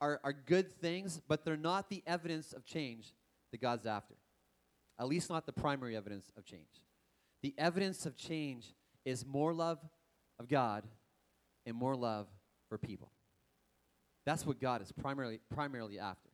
are, 0.00 0.20
are 0.22 0.32
good 0.32 0.70
things, 0.70 1.20
but 1.26 1.44
they're 1.44 1.56
not 1.56 1.88
the 1.88 2.02
evidence 2.06 2.52
of 2.52 2.66
change 2.66 3.14
that 3.52 3.60
God's 3.60 3.86
after. 3.86 4.14
At 4.98 5.08
least 5.08 5.30
not 5.30 5.46
the 5.46 5.52
primary 5.52 5.96
evidence 5.96 6.30
of 6.36 6.44
change. 6.44 6.82
The 7.42 7.54
evidence 7.56 8.04
of 8.04 8.16
change 8.16 8.74
is 9.04 9.24
more 9.24 9.52
love 9.52 9.78
of 10.38 10.48
God 10.48 10.84
and 11.66 11.76
more 11.76 11.94
love 11.94 12.26
for 12.68 12.78
people. 12.78 13.10
That's 14.24 14.46
what 14.46 14.60
God 14.60 14.82
is 14.82 14.90
primarily, 14.92 15.40
primarily 15.54 15.98
after. 15.98 16.30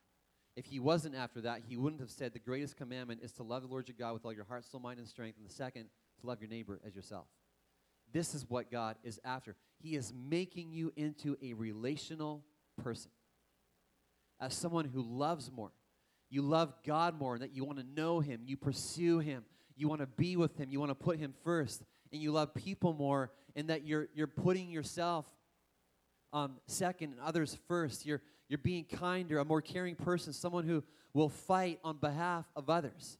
If 0.55 0.65
he 0.65 0.79
wasn't 0.79 1.15
after 1.15 1.41
that, 1.41 1.61
he 1.67 1.77
wouldn't 1.77 2.01
have 2.01 2.11
said 2.11 2.33
the 2.33 2.39
greatest 2.39 2.75
commandment 2.75 3.21
is 3.23 3.31
to 3.33 3.43
love 3.43 3.61
the 3.61 3.67
Lord 3.67 3.87
your 3.87 3.95
God 3.97 4.13
with 4.13 4.25
all 4.25 4.33
your 4.33 4.45
heart, 4.45 4.65
soul, 4.65 4.81
mind, 4.81 4.99
and 4.99 5.07
strength, 5.07 5.37
and 5.37 5.47
the 5.47 5.53
second, 5.53 5.85
to 6.19 6.27
love 6.27 6.41
your 6.41 6.49
neighbor 6.49 6.79
as 6.85 6.95
yourself. 6.95 7.25
This 8.13 8.35
is 8.35 8.49
what 8.49 8.69
God 8.69 8.97
is 9.03 9.19
after. 9.23 9.55
He 9.81 9.95
is 9.95 10.13
making 10.13 10.71
you 10.71 10.91
into 10.95 11.37
a 11.41 11.53
relational 11.53 12.43
person 12.81 13.11
as 14.39 14.53
someone 14.53 14.85
who 14.85 15.01
loves 15.01 15.51
more. 15.51 15.71
You 16.29 16.41
love 16.41 16.73
God 16.85 17.17
more, 17.17 17.37
that 17.39 17.55
you 17.55 17.63
want 17.63 17.79
to 17.79 17.85
know 17.95 18.19
Him, 18.19 18.41
you 18.45 18.57
pursue 18.57 19.19
Him, 19.19 19.43
you 19.75 19.87
want 19.87 20.01
to 20.01 20.07
be 20.07 20.35
with 20.35 20.57
Him, 20.57 20.69
you 20.69 20.79
want 20.79 20.89
to 20.91 20.95
put 20.95 21.17
Him 21.17 21.33
first, 21.43 21.83
and 22.11 22.21
you 22.21 22.31
love 22.31 22.53
people 22.53 22.93
more, 22.93 23.31
and 23.55 23.69
that 23.69 23.85
you're, 23.85 24.07
you're 24.13 24.27
putting 24.27 24.69
yourself 24.69 25.25
um, 26.33 26.57
second 26.67 27.11
and 27.11 27.19
others 27.21 27.57
first. 27.67 28.05
You're, 28.05 28.21
you're 28.49 28.57
being 28.57 28.85
kinder, 28.85 29.39
a 29.39 29.45
more 29.45 29.61
caring 29.61 29.95
person, 29.95 30.33
someone 30.33 30.65
who 30.65 30.83
will 31.13 31.29
fight 31.29 31.79
on 31.83 31.97
behalf 31.97 32.45
of 32.55 32.69
others. 32.69 33.17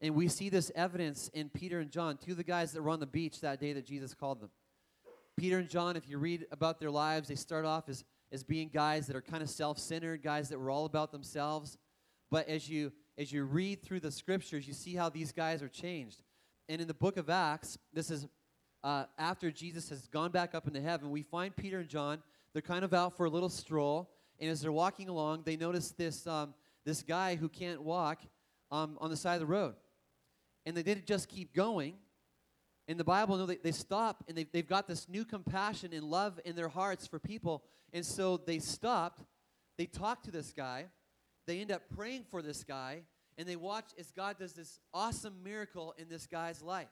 And 0.00 0.14
we 0.14 0.28
see 0.28 0.48
this 0.48 0.70
evidence 0.74 1.28
in 1.28 1.48
Peter 1.48 1.80
and 1.80 1.90
John, 1.90 2.16
two 2.16 2.32
of 2.32 2.36
the 2.36 2.44
guys 2.44 2.72
that 2.72 2.82
were 2.82 2.90
on 2.90 3.00
the 3.00 3.06
beach 3.06 3.40
that 3.40 3.60
day 3.60 3.72
that 3.72 3.86
Jesus 3.86 4.14
called 4.14 4.40
them. 4.40 4.50
Peter 5.36 5.58
and 5.58 5.68
John, 5.68 5.96
if 5.96 6.08
you 6.08 6.18
read 6.18 6.46
about 6.50 6.80
their 6.80 6.90
lives, 6.90 7.28
they 7.28 7.34
start 7.34 7.64
off 7.64 7.88
as 7.88 8.04
as 8.32 8.42
being 8.42 8.68
guys 8.68 9.06
that 9.06 9.14
are 9.14 9.22
kind 9.22 9.40
of 9.40 9.48
self-centered, 9.48 10.20
guys 10.20 10.48
that 10.48 10.58
were 10.58 10.68
all 10.68 10.84
about 10.84 11.12
themselves. 11.12 11.78
But 12.30 12.48
as 12.48 12.68
you 12.68 12.92
as 13.16 13.32
you 13.32 13.44
read 13.44 13.82
through 13.82 14.00
the 14.00 14.10
scriptures, 14.10 14.66
you 14.66 14.74
see 14.74 14.94
how 14.94 15.08
these 15.08 15.32
guys 15.32 15.62
are 15.62 15.68
changed. 15.68 16.22
And 16.68 16.80
in 16.80 16.88
the 16.88 16.94
book 16.94 17.16
of 17.16 17.30
Acts, 17.30 17.78
this 17.92 18.10
is 18.10 18.26
uh, 18.82 19.04
after 19.18 19.50
Jesus 19.50 19.88
has 19.90 20.06
gone 20.08 20.30
back 20.30 20.54
up 20.54 20.66
into 20.66 20.80
heaven. 20.80 21.10
We 21.10 21.22
find 21.22 21.54
Peter 21.54 21.80
and 21.80 21.88
John. 21.88 22.22
They're 22.52 22.62
kind 22.62 22.84
of 22.84 22.94
out 22.94 23.16
for 23.16 23.26
a 23.26 23.30
little 23.30 23.48
stroll, 23.48 24.10
and 24.40 24.50
as 24.50 24.60
they're 24.60 24.72
walking 24.72 25.08
along, 25.08 25.42
they 25.44 25.56
notice 25.56 25.90
this 25.90 26.26
um, 26.26 26.54
this 26.84 27.02
guy 27.02 27.36
who 27.36 27.48
can't 27.48 27.82
walk 27.82 28.20
um, 28.70 28.96
on 29.00 29.10
the 29.10 29.16
side 29.16 29.34
of 29.34 29.40
the 29.40 29.46
road. 29.46 29.74
And 30.64 30.76
they 30.76 30.82
didn't 30.82 31.06
just 31.06 31.28
keep 31.28 31.54
going 31.54 31.94
in 32.88 32.96
the 32.96 33.04
Bible, 33.04 33.36
no, 33.36 33.46
they, 33.46 33.56
they 33.56 33.72
stop 33.72 34.24
and 34.28 34.36
they've, 34.36 34.50
they've 34.52 34.66
got 34.66 34.86
this 34.86 35.08
new 35.08 35.24
compassion 35.24 35.92
and 35.92 36.04
love 36.04 36.38
in 36.44 36.54
their 36.54 36.68
hearts 36.68 37.06
for 37.06 37.18
people. 37.18 37.64
And 37.92 38.04
so 38.04 38.36
they 38.36 38.60
stopped, 38.60 39.22
they 39.76 39.86
talked 39.86 40.24
to 40.26 40.30
this 40.30 40.52
guy, 40.52 40.86
they 41.46 41.60
end 41.60 41.72
up 41.72 41.82
praying 41.96 42.24
for 42.30 42.42
this 42.42 42.62
guy, 42.62 43.02
and 43.38 43.46
they 43.46 43.56
watch 43.56 43.86
as 43.98 44.10
God 44.10 44.38
does 44.38 44.54
this 44.54 44.80
awesome 44.94 45.42
miracle 45.42 45.94
in 45.98 46.08
this 46.08 46.26
guy's 46.26 46.62
life. 46.62 46.88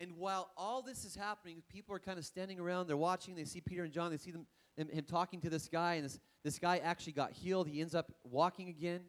And 0.00 0.16
while 0.16 0.50
all 0.56 0.80
this 0.80 1.04
is 1.04 1.14
happening, 1.14 1.62
people 1.70 1.94
are 1.94 1.98
kind 1.98 2.18
of 2.18 2.24
standing 2.24 2.58
around, 2.58 2.86
they're 2.86 2.96
watching, 2.96 3.34
they 3.34 3.44
see 3.44 3.60
Peter 3.60 3.84
and 3.84 3.92
John, 3.92 4.10
they 4.10 4.16
see 4.16 4.30
them, 4.30 4.46
him, 4.76 4.88
him 4.88 5.04
talking 5.04 5.40
to 5.42 5.50
this 5.50 5.68
guy, 5.68 5.94
and 5.94 6.04
this, 6.06 6.18
this 6.42 6.58
guy 6.58 6.78
actually 6.78 7.12
got 7.12 7.32
healed. 7.32 7.68
He 7.68 7.82
ends 7.82 7.94
up 7.94 8.10
walking 8.24 8.70
again. 8.70 9.02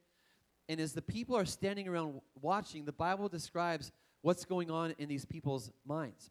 And 0.67 0.81
as 0.81 0.93
the 0.93 1.01
people 1.01 1.37
are 1.37 1.45
standing 1.45 1.87
around 1.87 2.19
watching, 2.41 2.83
the 2.83 2.91
Bible 2.91 3.29
describes 3.29 3.91
what's 4.21 4.43
going 4.43 4.69
on 4.69 4.93
in 4.97 5.07
these 5.07 5.25
people's 5.25 5.71
minds. 5.85 6.29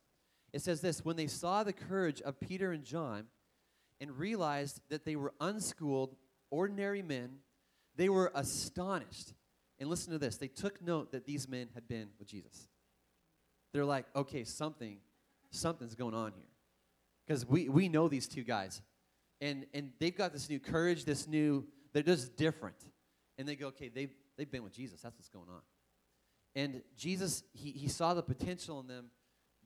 It 0.53 0.63
says 0.63 0.81
this 0.81 1.05
when 1.05 1.17
they 1.17 1.27
saw 1.27 1.63
the 1.63 1.73
courage 1.73 2.21
of 2.21 2.39
Peter 2.41 2.73
and 2.73 2.85
John 2.85 3.27
and 4.01 4.19
realized 4.19 4.81
that 4.91 5.05
they 5.05 5.17
were 5.17 5.33
unschooled, 5.41 6.17
ordinary 6.51 7.03
men, 7.03 7.37
they 7.97 8.09
were 8.09 8.31
astonished. 8.35 9.35
And 9.81 9.89
listen 9.89 10.13
to 10.13 10.19
this 10.19 10.37
they 10.37 10.49
took 10.49 10.81
note 10.83 11.13
that 11.13 11.25
these 11.25 11.49
men 11.49 11.69
had 11.75 11.89
been 11.89 12.09
with 12.19 12.29
Jesus. 12.29 12.69
they're 13.73 13.85
like, 13.85 14.07
okay, 14.15 14.45
something, 14.45 14.99
something's 15.51 15.95
going 15.95 16.15
on 16.15 16.33
here. 16.33 16.45
Because 17.27 17.47
we, 17.47 17.69
we 17.69 17.89
know 17.89 18.09
these 18.09 18.29
two 18.29 18.45
guys. 18.45 18.83
And, 19.41 19.65
and 19.73 19.93
they've 19.99 20.17
got 20.17 20.33
this 20.33 20.51
new 20.51 20.61
courage, 20.61 21.05
this 21.05 21.27
new, 21.27 21.65
they're 21.93 22.03
just 22.03 22.37
different. 22.37 22.77
And 23.39 23.49
they 23.49 23.57
go, 23.57 23.69
okay, 23.69 23.89
they've, 23.89 24.11
they've 24.37 24.51
been 24.51 24.65
with 24.65 24.75
Jesus. 24.75 25.01
That's 25.01 25.17
what's 25.17 25.29
going 25.29 25.49
on. 25.49 25.63
And 26.55 26.83
Jesus, 26.97 27.45
he, 27.53 27.71
he 27.71 27.89
saw 27.89 28.13
the 28.13 28.23
potential 28.23 28.81
in 28.81 28.89
them 28.89 29.07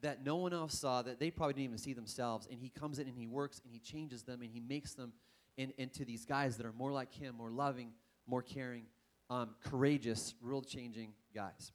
that 0.02 0.24
no 0.24 0.36
one 0.36 0.52
else 0.52 0.78
saw, 0.78 1.00
that 1.02 1.18
they 1.18 1.30
probably 1.30 1.54
didn't 1.54 1.64
even 1.64 1.78
see 1.78 1.94
themselves. 1.94 2.46
And 2.50 2.60
he 2.60 2.68
comes 2.68 2.98
in 2.98 3.08
and 3.08 3.16
he 3.16 3.26
works 3.26 3.60
and 3.64 3.72
he 3.72 3.80
changes 3.80 4.22
them 4.22 4.42
and 4.42 4.50
he 4.50 4.60
makes 4.60 4.92
them 4.92 5.14
in, 5.56 5.72
into 5.78 6.04
these 6.04 6.26
guys 6.26 6.58
that 6.58 6.66
are 6.66 6.72
more 6.72 6.92
like 6.92 7.12
him, 7.14 7.36
more 7.36 7.50
loving, 7.50 7.92
more 8.26 8.42
caring, 8.42 8.84
um, 9.30 9.50
courageous, 9.64 10.34
world 10.42 10.66
changing 10.66 11.12
guys. 11.34 11.72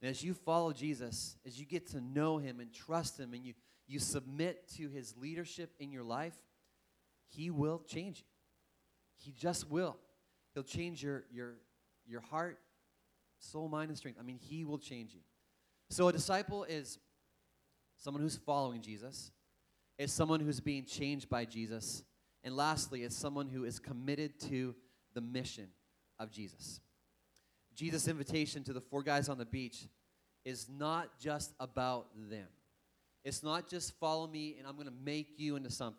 And 0.00 0.10
as 0.10 0.24
you 0.24 0.34
follow 0.34 0.72
Jesus, 0.72 1.36
as 1.46 1.58
you 1.60 1.66
get 1.66 1.88
to 1.88 2.00
know 2.00 2.38
him 2.38 2.60
and 2.60 2.72
trust 2.72 3.18
him 3.18 3.34
and 3.34 3.44
you, 3.44 3.54
you 3.86 3.98
submit 3.98 4.68
to 4.76 4.88
his 4.88 5.14
leadership 5.16 5.72
in 5.78 5.92
your 5.92 6.04
life, 6.04 6.34
he 7.28 7.50
will 7.50 7.82
change 7.86 8.20
you. 8.20 8.24
He 9.18 9.32
just 9.32 9.70
will. 9.70 9.96
He'll 10.54 10.62
change 10.62 11.02
your, 11.02 11.24
your, 11.30 11.54
your 12.06 12.22
heart, 12.22 12.58
soul, 13.38 13.68
mind, 13.68 13.90
and 13.90 13.98
strength. 13.98 14.18
I 14.18 14.22
mean, 14.22 14.38
he 14.38 14.64
will 14.64 14.78
change 14.78 15.12
you. 15.12 15.20
So 15.90 16.08
a 16.08 16.12
disciple 16.12 16.64
is 16.64 16.98
someone 17.96 18.22
who's 18.22 18.36
following 18.36 18.80
Jesus, 18.80 19.32
is 19.98 20.12
someone 20.12 20.40
who's 20.40 20.60
being 20.60 20.84
changed 20.86 21.28
by 21.28 21.44
Jesus, 21.44 22.04
and 22.42 22.56
lastly, 22.56 23.02
is 23.02 23.14
someone 23.14 23.48
who 23.48 23.64
is 23.64 23.78
committed 23.78 24.40
to 24.48 24.74
the 25.12 25.20
mission 25.20 25.68
of 26.20 26.30
Jesus. 26.30 26.80
Jesus' 27.74 28.06
invitation 28.06 28.62
to 28.64 28.72
the 28.72 28.80
four 28.80 29.02
guys 29.02 29.28
on 29.28 29.38
the 29.38 29.44
beach 29.44 29.88
is 30.44 30.68
not 30.68 31.18
just 31.18 31.52
about 31.58 32.06
them. 32.30 32.46
It's 33.24 33.42
not 33.42 33.68
just 33.68 33.98
follow 33.98 34.26
me 34.26 34.56
and 34.58 34.68
I'm 34.68 34.74
going 34.74 34.86
to 34.86 34.94
make 35.04 35.38
you 35.38 35.56
into 35.56 35.70
something. 35.70 35.98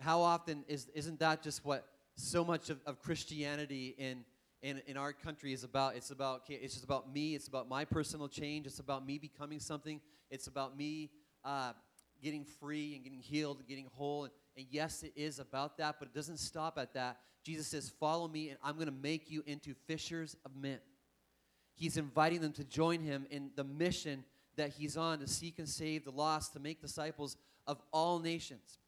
How 0.00 0.20
often 0.22 0.64
is, 0.68 0.86
isn't 0.94 1.18
that 1.18 1.42
just 1.42 1.64
what 1.64 1.86
so 2.16 2.44
much 2.44 2.70
of, 2.70 2.80
of 2.86 3.00
Christianity 3.00 3.94
in, 3.98 4.24
in, 4.62 4.80
in 4.86 4.96
our 4.96 5.12
country 5.12 5.52
is 5.52 5.64
about? 5.64 5.96
It's 5.96 6.10
about, 6.10 6.42
it's 6.48 6.74
just 6.74 6.84
about 6.84 7.12
me. 7.12 7.34
It's 7.34 7.48
about 7.48 7.68
my 7.68 7.84
personal 7.84 8.28
change. 8.28 8.66
It's 8.66 8.78
about 8.78 9.04
me 9.04 9.18
becoming 9.18 9.58
something. 9.58 10.00
It's 10.30 10.46
about 10.46 10.76
me 10.76 11.10
uh, 11.44 11.72
getting 12.22 12.44
free 12.44 12.94
and 12.94 13.02
getting 13.02 13.20
healed 13.20 13.58
and 13.58 13.66
getting 13.66 13.88
whole. 13.94 14.24
And, 14.24 14.32
and 14.58 14.66
yes, 14.70 15.04
it 15.04 15.12
is 15.14 15.38
about 15.38 15.78
that, 15.78 15.96
but 16.00 16.08
it 16.08 16.14
doesn't 16.14 16.38
stop 16.38 16.78
at 16.78 16.92
that. 16.94 17.18
Jesus 17.44 17.68
says, 17.68 17.92
Follow 18.00 18.26
me, 18.26 18.48
and 18.48 18.58
I'm 18.62 18.74
going 18.74 18.88
to 18.88 18.92
make 18.92 19.30
you 19.30 19.44
into 19.46 19.72
fishers 19.86 20.36
of 20.44 20.56
men. 20.56 20.80
He's 21.76 21.96
inviting 21.96 22.40
them 22.40 22.52
to 22.54 22.64
join 22.64 23.00
him 23.00 23.24
in 23.30 23.52
the 23.54 23.62
mission 23.62 24.24
that 24.56 24.70
he's 24.70 24.96
on 24.96 25.20
to 25.20 25.28
seek 25.28 25.60
and 25.60 25.68
save 25.68 26.04
the 26.04 26.10
lost, 26.10 26.54
to 26.54 26.60
make 26.60 26.80
disciples 26.80 27.36
of 27.68 27.80
all 27.92 28.18
nations. 28.18 28.78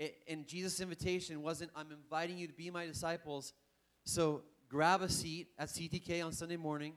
It, 0.00 0.16
and 0.26 0.48
Jesus' 0.48 0.80
invitation 0.80 1.42
wasn't, 1.42 1.70
I'm 1.76 1.92
inviting 1.92 2.36
you 2.36 2.48
to 2.48 2.52
be 2.52 2.68
my 2.68 2.84
disciples. 2.84 3.52
So 4.04 4.42
grab 4.68 5.02
a 5.02 5.08
seat 5.08 5.46
at 5.60 5.68
CTK 5.68 6.24
on 6.26 6.32
Sunday 6.32 6.56
morning, 6.56 6.94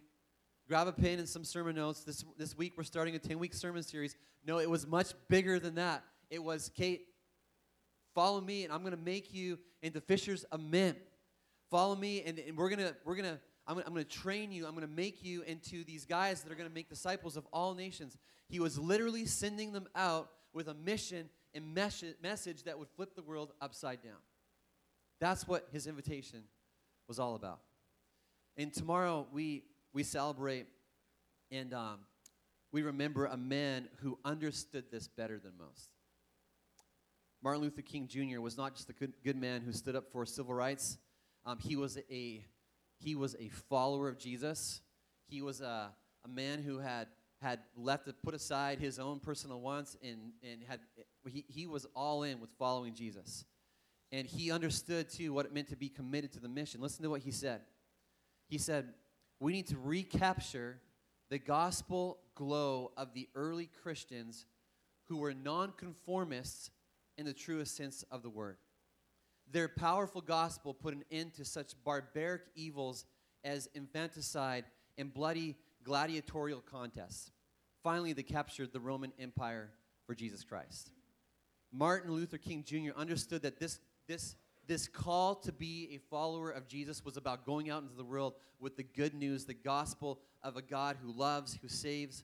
grab 0.68 0.88
a 0.88 0.92
pen 0.92 1.20
and 1.20 1.30
some 1.30 1.44
sermon 1.44 1.76
notes. 1.76 2.04
This, 2.04 2.26
this 2.36 2.58
week 2.58 2.74
we're 2.78 2.84
starting 2.84 3.16
a 3.16 3.20
10 3.20 3.38
week 3.38 3.54
sermon 3.54 3.84
series. 3.84 4.16
No, 4.44 4.58
it 4.58 4.70
was 4.70 4.88
much 4.88 5.14
bigger 5.30 5.60
than 5.60 5.76
that. 5.76 6.04
It 6.32 6.44
was, 6.44 6.72
Kate, 6.76 7.11
follow 8.14 8.42
me 8.42 8.64
and 8.64 8.74
I'm 8.74 8.82
going 8.82 8.96
to 8.96 9.02
make 9.02 9.34
you 9.34 9.60
into 9.82 10.02
fishers 10.02 10.44
of 10.46 10.60
men. 10.62 10.96
Follow 11.70 11.96
me 11.96 12.24
and, 12.26 12.40
and 12.40 12.58
we're 12.58 12.70
going 12.70 12.80
to, 12.80 12.96
we're 13.06 13.16
going 13.16 13.30
to, 13.30 13.40
I'm, 13.68 13.76
going 13.76 13.96
to 13.96 14.04
train 14.04 14.52
you. 14.52 14.66
I'm 14.66 14.76
going 14.76 14.88
to 14.88 14.94
make 14.94 15.24
you 15.24 15.44
into 15.44 15.84
these 15.84 16.06
guys 16.06 16.42
that 16.42 16.52
are 16.52 16.56
going 16.56 16.68
to 16.68 16.74
make 16.74 16.90
disciples 16.90 17.38
of 17.38 17.46
all 17.54 17.74
nations. 17.74 18.18
He 18.50 18.60
was 18.60 18.78
literally 18.78 19.26
sending 19.26 19.72
them 19.72 19.88
out 19.96 20.30
with 20.54 20.68
a 20.68 20.74
mission 20.74 21.30
and 21.54 21.74
mes- 21.74 22.16
message 22.22 22.64
that 22.64 22.78
would 22.78 22.90
flip 22.90 23.16
the 23.16 23.22
world 23.22 23.54
upside 23.62 24.02
down. 24.02 24.20
That's 25.20 25.48
what 25.48 25.68
his 25.72 25.88
invitation 25.88 26.44
was 27.08 27.20
all 27.20 27.36
about. 27.36 27.60
And 28.58 28.74
tomorrow 28.74 29.28
we, 29.32 29.64
we 29.94 30.04
celebrate 30.04 30.66
and 31.52 31.74
um, 31.74 32.00
we 32.72 32.82
remember 32.82 33.26
a 33.26 33.38
man 33.38 33.88
who 33.98 34.18
understood 34.26 34.86
this 34.92 35.08
better 35.08 35.40
than 35.40 35.52
most. 35.58 35.90
Martin 37.44 37.62
Luther 37.62 37.82
King 37.82 38.08
Jr. 38.08 38.40
was 38.40 38.58
not 38.58 38.76
just 38.76 38.90
a 38.90 38.94
good, 38.94 39.14
good 39.24 39.36
man 39.36 39.62
who 39.62 39.72
stood 39.72 39.96
up 39.96 40.12
for 40.12 40.26
civil 40.26 40.54
rights. 40.54 40.98
Um, 41.46 41.58
he 41.60 41.76
was 41.76 41.98
a 42.10 42.46
he 43.00 43.16
was 43.16 43.36
a 43.40 43.50
follower 43.70 44.08
of 44.08 44.20
Jesus. 44.20 44.82
He 45.28 45.42
was 45.42 45.60
a, 45.60 45.92
a 46.24 46.28
man 46.28 46.62
who 46.62 46.78
had 46.78 47.08
had 47.42 47.60
left 47.76 48.06
to 48.06 48.14
put 48.14 48.36
aside 48.36 48.78
his 48.78 49.00
own 49.00 49.20
personal 49.20 49.60
wants 49.60 49.98
and, 50.04 50.34
and 50.44 50.62
had 50.68 50.80
he, 51.28 51.44
he 51.48 51.66
was 51.66 51.88
all 51.96 52.22
in 52.22 52.40
with 52.40 52.52
following 52.60 52.94
Jesus. 52.94 53.46
And 54.12 54.28
he 54.28 54.52
understood 54.52 55.10
too 55.10 55.34
what 55.34 55.46
it 55.46 55.54
meant 55.54 55.70
to 55.70 55.76
be 55.76 55.90
committed 55.90 56.32
to 56.34 56.40
the 56.40 56.50
mission. 56.50 56.82
Listen 56.82 57.02
to 57.04 57.10
what 57.10 57.22
he 57.22 57.32
said. 57.32 57.62
He 58.48 58.60
said, 58.60 58.90
We 59.40 59.54
need 59.54 59.68
to 59.68 59.78
recapture 59.78 60.80
the 61.32 61.40
gospel 61.40 62.20
glow 62.36 62.92
of 62.98 63.14
the 63.14 63.30
early 63.34 63.70
Christians 63.82 64.46
who 65.06 65.18
were 65.18 65.34
nonconformists 65.34 66.70
in 67.22 67.28
the 67.28 67.34
truest 67.34 67.78
sense 67.78 68.04
of 68.10 68.24
the 68.24 68.30
word. 68.30 68.58
Their 69.52 69.68
powerful 69.68 70.22
gospel 70.22 70.74
put 70.74 70.96
an 70.96 71.04
end 71.12 71.36
to 71.36 71.46
such 71.46 71.74
barbaric 71.84 72.42
evils 72.56 73.06
as 73.44 73.70
infanticide 73.76 74.66
and 74.98 75.14
bloody 75.14 75.56
gladiatorial 75.84 76.62
contests. 76.62 77.30
Finally, 77.84 78.14
they 78.14 78.24
captured 78.24 78.74
the 78.74 78.80
Roman 78.80 79.14
Empire 79.20 79.70
for 80.08 80.16
Jesus 80.16 80.44
Christ. 80.44 80.90
Martin 81.72 82.12
Luther 82.12 82.40
King 82.40 82.64
Jr. 82.64 82.92
understood 82.96 83.44
that 83.44 83.60
this, 83.60 83.80
this, 84.08 84.36
this 84.66 84.88
call 84.88 85.36
to 85.36 85.52
be 85.52 85.90
a 85.94 86.00
follower 86.10 86.50
of 86.50 86.68
Jesus 86.68 87.06
was 87.06 87.18
about 87.18 87.46
going 87.46 87.70
out 87.70 87.84
into 87.84 87.96
the 87.96 88.04
world 88.04 88.34
with 88.60 88.78
the 88.78 88.84
good 88.84 89.14
news, 89.14 89.46
the 89.46 89.54
gospel 89.54 90.20
of 90.42 90.58
a 90.58 90.62
God 90.62 90.98
who 91.04 91.12
loves, 91.12 91.60
who 91.62 91.68
saves. 91.68 92.24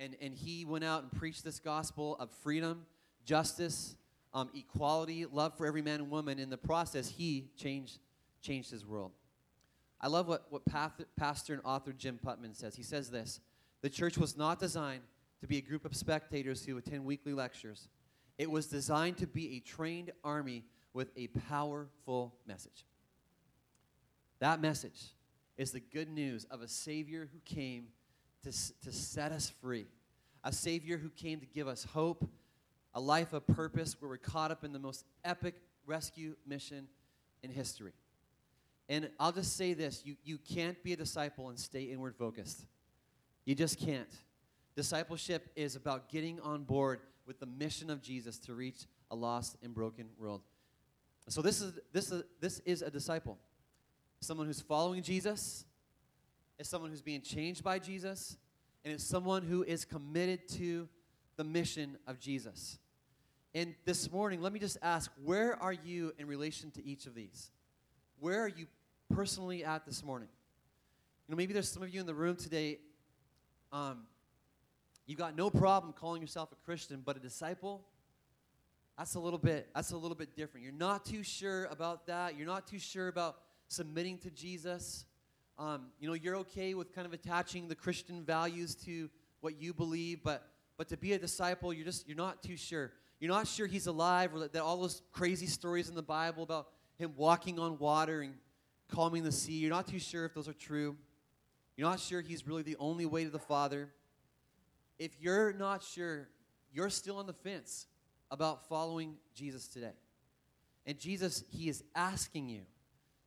And, 0.00 0.16
and 0.20 0.34
he 0.34 0.64
went 0.64 0.82
out 0.82 1.02
and 1.02 1.12
preached 1.12 1.44
this 1.44 1.60
gospel 1.60 2.16
of 2.18 2.32
freedom, 2.42 2.84
justice, 3.24 3.94
um, 4.34 4.50
equality, 4.54 5.24
love 5.24 5.56
for 5.56 5.66
every 5.66 5.80
man 5.80 6.00
and 6.00 6.10
woman. 6.10 6.38
In 6.38 6.50
the 6.50 6.58
process, 6.58 7.08
he 7.08 7.48
changed, 7.56 7.98
changed 8.42 8.70
his 8.70 8.84
world. 8.84 9.12
I 10.00 10.08
love 10.08 10.28
what, 10.28 10.46
what 10.50 10.62
pastor 10.66 11.54
and 11.54 11.62
author 11.64 11.92
Jim 11.92 12.18
Putman 12.22 12.54
says. 12.54 12.74
He 12.74 12.82
says 12.82 13.10
this 13.10 13.40
The 13.80 13.88
church 13.88 14.18
was 14.18 14.36
not 14.36 14.58
designed 14.58 15.02
to 15.40 15.46
be 15.46 15.58
a 15.58 15.62
group 15.62 15.84
of 15.84 15.94
spectators 15.94 16.64
who 16.64 16.76
attend 16.76 17.04
weekly 17.04 17.32
lectures, 17.32 17.88
it 18.36 18.50
was 18.50 18.66
designed 18.66 19.18
to 19.18 19.26
be 19.26 19.56
a 19.56 19.60
trained 19.60 20.10
army 20.24 20.64
with 20.92 21.10
a 21.16 21.28
powerful 21.28 22.34
message. 22.46 22.84
That 24.40 24.60
message 24.60 25.00
is 25.56 25.70
the 25.70 25.80
good 25.80 26.08
news 26.08 26.44
of 26.50 26.60
a 26.60 26.68
Savior 26.68 27.28
who 27.32 27.38
came 27.44 27.86
to, 28.42 28.50
to 28.82 28.92
set 28.92 29.32
us 29.32 29.52
free, 29.60 29.86
a 30.42 30.52
Savior 30.52 30.98
who 30.98 31.08
came 31.10 31.40
to 31.40 31.46
give 31.46 31.68
us 31.68 31.84
hope 31.84 32.28
a 32.94 33.00
life 33.00 33.32
of 33.32 33.46
purpose 33.46 33.96
where 34.00 34.08
we're 34.08 34.16
caught 34.16 34.50
up 34.50 34.64
in 34.64 34.72
the 34.72 34.78
most 34.78 35.04
epic 35.24 35.56
rescue 35.86 36.36
mission 36.46 36.86
in 37.42 37.50
history. 37.50 37.92
And 38.88 39.10
I'll 39.18 39.32
just 39.32 39.56
say 39.56 39.74
this 39.74 40.02
you, 40.04 40.16
you 40.24 40.38
can't 40.38 40.82
be 40.82 40.92
a 40.92 40.96
disciple 40.96 41.48
and 41.48 41.58
stay 41.58 41.82
inward 41.82 42.14
focused. 42.16 42.66
You 43.44 43.54
just 43.54 43.78
can't. 43.78 44.10
Discipleship 44.76 45.50
is 45.54 45.76
about 45.76 46.08
getting 46.08 46.40
on 46.40 46.64
board 46.64 47.00
with 47.26 47.40
the 47.40 47.46
mission 47.46 47.90
of 47.90 48.02
Jesus 48.02 48.38
to 48.40 48.54
reach 48.54 48.86
a 49.10 49.16
lost 49.16 49.56
and 49.62 49.74
broken 49.74 50.06
world. 50.18 50.42
So 51.28 51.40
this 51.40 51.60
is 51.60 51.78
this 51.92 52.12
is 52.12 52.22
this 52.40 52.60
is 52.60 52.82
a 52.82 52.90
disciple. 52.90 53.38
Someone 54.20 54.46
who's 54.46 54.60
following 54.60 55.02
Jesus, 55.02 55.64
is 56.58 56.68
someone 56.68 56.90
who's 56.90 57.02
being 57.02 57.20
changed 57.20 57.62
by 57.62 57.78
Jesus, 57.78 58.36
and 58.84 58.94
it's 58.94 59.04
someone 59.04 59.42
who 59.42 59.62
is 59.62 59.84
committed 59.84 60.48
to 60.48 60.88
the 61.36 61.44
mission 61.44 61.96
of 62.06 62.18
Jesus. 62.18 62.78
And 63.56 63.76
this 63.84 64.10
morning, 64.10 64.42
let 64.42 64.52
me 64.52 64.58
just 64.58 64.78
ask 64.82 65.12
where 65.22 65.54
are 65.62 65.72
you 65.72 66.12
in 66.18 66.26
relation 66.26 66.72
to 66.72 66.84
each 66.84 67.06
of 67.06 67.14
these? 67.14 67.52
Where 68.18 68.40
are 68.40 68.48
you 68.48 68.66
personally 69.14 69.64
at 69.64 69.86
this 69.86 70.02
morning? 70.02 70.28
You 71.28 71.32
know, 71.32 71.36
maybe 71.36 71.52
there's 71.52 71.70
some 71.70 71.84
of 71.84 71.94
you 71.94 72.00
in 72.00 72.06
the 72.06 72.14
room 72.14 72.34
today, 72.34 72.78
um, 73.70 74.06
you 75.06 75.14
got 75.14 75.36
no 75.36 75.50
problem 75.50 75.92
calling 75.92 76.20
yourself 76.20 76.50
a 76.50 76.56
Christian, 76.64 77.02
but 77.04 77.16
a 77.16 77.20
disciple, 77.20 77.84
that's 78.98 79.14
a 79.14 79.20
little 79.20 79.38
bit 79.38 79.68
that's 79.74 79.92
a 79.92 79.96
little 79.96 80.16
bit 80.16 80.34
different. 80.34 80.64
You're 80.64 80.72
not 80.72 81.04
too 81.04 81.22
sure 81.22 81.66
about 81.66 82.06
that. 82.06 82.36
You're 82.36 82.46
not 82.46 82.66
too 82.66 82.78
sure 82.80 83.06
about 83.06 83.36
submitting 83.68 84.18
to 84.18 84.30
Jesus. 84.30 85.06
Um, 85.58 85.86
you 86.00 86.08
know, 86.08 86.14
you're 86.14 86.36
okay 86.38 86.74
with 86.74 86.92
kind 86.92 87.06
of 87.06 87.12
attaching 87.12 87.68
the 87.68 87.74
Christian 87.76 88.24
values 88.24 88.74
to 88.86 89.08
what 89.40 89.60
you 89.60 89.72
believe, 89.72 90.24
but 90.24 90.48
but 90.76 90.88
to 90.88 90.96
be 90.96 91.12
a 91.12 91.18
disciple, 91.18 91.72
you're 91.72 91.84
just 91.84 92.08
you're 92.08 92.16
not 92.16 92.42
too 92.42 92.56
sure. 92.56 92.92
You're 93.20 93.32
not 93.32 93.46
sure 93.46 93.66
he's 93.66 93.86
alive 93.86 94.34
or 94.34 94.40
that, 94.40 94.52
that 94.52 94.62
all 94.62 94.80
those 94.80 95.02
crazy 95.12 95.46
stories 95.46 95.88
in 95.88 95.94
the 95.94 96.02
Bible 96.02 96.42
about 96.42 96.68
him 96.98 97.12
walking 97.16 97.58
on 97.58 97.78
water 97.78 98.20
and 98.20 98.34
calming 98.88 99.24
the 99.24 99.32
sea, 99.32 99.54
you're 99.54 99.70
not 99.70 99.86
too 99.88 99.98
sure 99.98 100.24
if 100.24 100.34
those 100.34 100.48
are 100.48 100.52
true. 100.52 100.96
You're 101.76 101.88
not 101.88 102.00
sure 102.00 102.20
he's 102.20 102.46
really 102.46 102.62
the 102.62 102.76
only 102.78 103.06
way 103.06 103.24
to 103.24 103.30
the 103.30 103.38
Father. 103.38 103.88
if 104.98 105.16
you're 105.20 105.52
not 105.52 105.82
sure, 105.82 106.28
you're 106.72 106.90
still 106.90 107.16
on 107.18 107.26
the 107.26 107.32
fence 107.32 107.86
about 108.30 108.68
following 108.68 109.16
Jesus 109.34 109.66
today. 109.66 109.92
And 110.86 110.98
Jesus, 110.98 111.42
He 111.50 111.68
is 111.68 111.82
asking 111.94 112.48
you. 112.48 112.62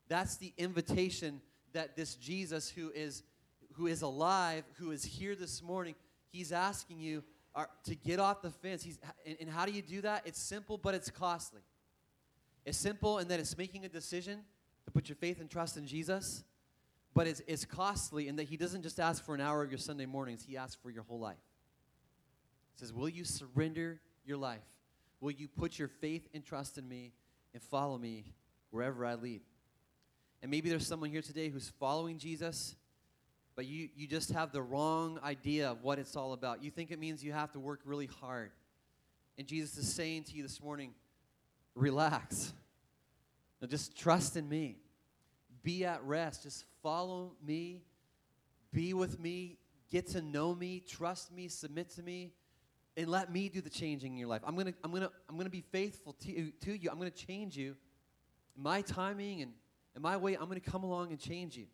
That's 0.07 0.37
the 0.37 0.53
invitation 0.57 1.41
that 1.73 1.95
this 1.95 2.15
Jesus 2.15 2.69
who 2.69 2.91
is 2.93 3.23
who 3.73 3.87
is 3.87 4.01
alive, 4.01 4.63
who 4.77 4.91
is 4.91 5.03
here 5.03 5.35
this 5.35 5.61
morning, 5.61 5.95
He's 6.31 6.51
asking 6.51 6.99
you 6.99 7.23
are, 7.57 7.69
to 7.85 7.95
get 7.95 8.19
off 8.19 8.43
the 8.43 8.51
fence. 8.51 8.83
He's, 8.83 8.99
and, 9.25 9.35
and 9.41 9.49
how 9.49 9.65
do 9.65 9.71
you 9.71 9.81
do 9.81 10.01
that? 10.01 10.21
It's 10.25 10.39
simple, 10.39 10.77
but 10.77 10.93
it's 10.93 11.09
costly. 11.09 11.61
It's 12.65 12.77
simple 12.77 13.17
in 13.17 13.27
that 13.29 13.39
it's 13.39 13.57
making 13.57 13.83
a 13.83 13.89
decision 13.89 14.41
to 14.85 14.91
put 14.91 15.09
your 15.09 15.15
faith 15.15 15.41
and 15.41 15.49
trust 15.49 15.75
in 15.75 15.87
Jesus, 15.87 16.43
but 17.13 17.25
it's, 17.25 17.41
it's 17.47 17.65
costly 17.65 18.27
in 18.27 18.35
that 18.35 18.43
He 18.43 18.57
doesn't 18.57 18.83
just 18.83 18.99
ask 18.99 19.25
for 19.25 19.33
an 19.33 19.41
hour 19.41 19.63
of 19.63 19.71
your 19.71 19.79
Sunday 19.79 20.05
mornings, 20.05 20.45
He 20.47 20.55
asks 20.55 20.75
for 20.75 20.91
your 20.91 21.03
whole 21.03 21.19
life. 21.19 21.35
He 22.75 22.79
says, 22.79 22.93
Will 22.93 23.09
you 23.09 23.23
surrender 23.23 23.99
your 24.23 24.37
life? 24.37 24.61
Will 25.19 25.31
you 25.31 25.47
put 25.47 25.79
your 25.79 25.87
faith 25.87 26.27
and 26.35 26.45
trust 26.45 26.77
in 26.77 26.87
me 26.87 27.11
and 27.53 27.63
follow 27.63 27.97
me 27.97 28.25
wherever 28.69 29.03
I 29.03 29.15
lead? 29.15 29.41
And 30.43 30.51
maybe 30.51 30.69
there's 30.69 30.85
someone 30.85 31.09
here 31.09 31.23
today 31.23 31.49
who's 31.49 31.71
following 31.79 32.19
Jesus, 32.19 32.75
but 33.57 33.65
you, 33.65 33.89
you 33.95 34.05
just 34.05 34.31
have 34.31 34.51
the 34.51 34.61
wrong 34.61 35.19
idea 35.23 35.71
of 35.71 35.81
what 35.81 35.97
it's 35.97 36.15
all 36.15 36.33
about. 36.33 36.63
You 36.63 36.69
think 36.69 36.91
it 36.91 36.99
means 36.99 37.23
you 37.23 37.33
have 37.33 37.51
to 37.53 37.59
work 37.59 37.81
really 37.85 38.05
hard. 38.05 38.51
And 39.39 39.47
Jesus 39.47 39.77
is 39.79 39.91
saying 39.91 40.25
to 40.25 40.33
you 40.33 40.43
this 40.43 40.61
morning, 40.61 40.93
relax. 41.73 42.53
Now 43.59 43.67
just 43.67 43.97
trust 43.97 44.37
in 44.37 44.47
me. 44.47 44.77
Be 45.63 45.85
at 45.85 46.03
rest. 46.03 46.43
Just 46.43 46.65
follow 46.83 47.33
me. 47.43 47.81
Be 48.71 48.93
with 48.93 49.19
me. 49.19 49.57
Get 49.89 50.05
to 50.09 50.21
know 50.21 50.53
me. 50.53 50.83
Trust 50.87 51.31
me. 51.33 51.47
Submit 51.47 51.89
to 51.95 52.03
me 52.03 52.33
and 52.95 53.07
let 53.07 53.31
me 53.31 53.49
do 53.49 53.59
the 53.59 53.71
changing 53.71 54.13
in 54.13 54.19
your 54.19 54.27
life. 54.27 54.41
I'm 54.45 54.55
gonna, 54.55 54.73
I'm 54.83 54.91
gonna, 54.91 55.09
I'm 55.27 55.35
gonna 55.35 55.49
be 55.49 55.63
faithful 55.71 56.13
to, 56.13 56.51
to 56.51 56.77
you. 56.77 56.89
I'm 56.91 56.99
gonna 56.99 57.09
change 57.09 57.57
you. 57.57 57.75
My 58.55 58.81
timing 58.81 59.41
and, 59.41 59.51
and 59.95 60.03
my 60.03 60.15
way, 60.15 60.35
I'm 60.35 60.47
gonna 60.47 60.59
come 60.59 60.83
along 60.83 61.09
and 61.09 61.19
change 61.19 61.57
you. 61.57 61.65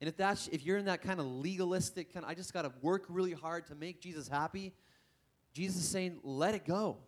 And 0.00 0.08
if 0.08 0.16
that's 0.16 0.48
if 0.48 0.64
you're 0.64 0.78
in 0.78 0.86
that 0.86 1.02
kind 1.02 1.20
of 1.20 1.26
legalistic 1.26 2.12
kind 2.12 2.24
of, 2.24 2.30
I 2.30 2.34
just 2.34 2.52
gotta 2.52 2.72
work 2.82 3.04
really 3.08 3.32
hard 3.32 3.66
to 3.68 3.74
make 3.74 4.00
Jesus 4.00 4.28
happy, 4.28 4.72
Jesus 5.52 5.76
is 5.76 5.88
saying, 5.88 6.18
let 6.22 6.54
it 6.54 6.66
go. 6.66 6.98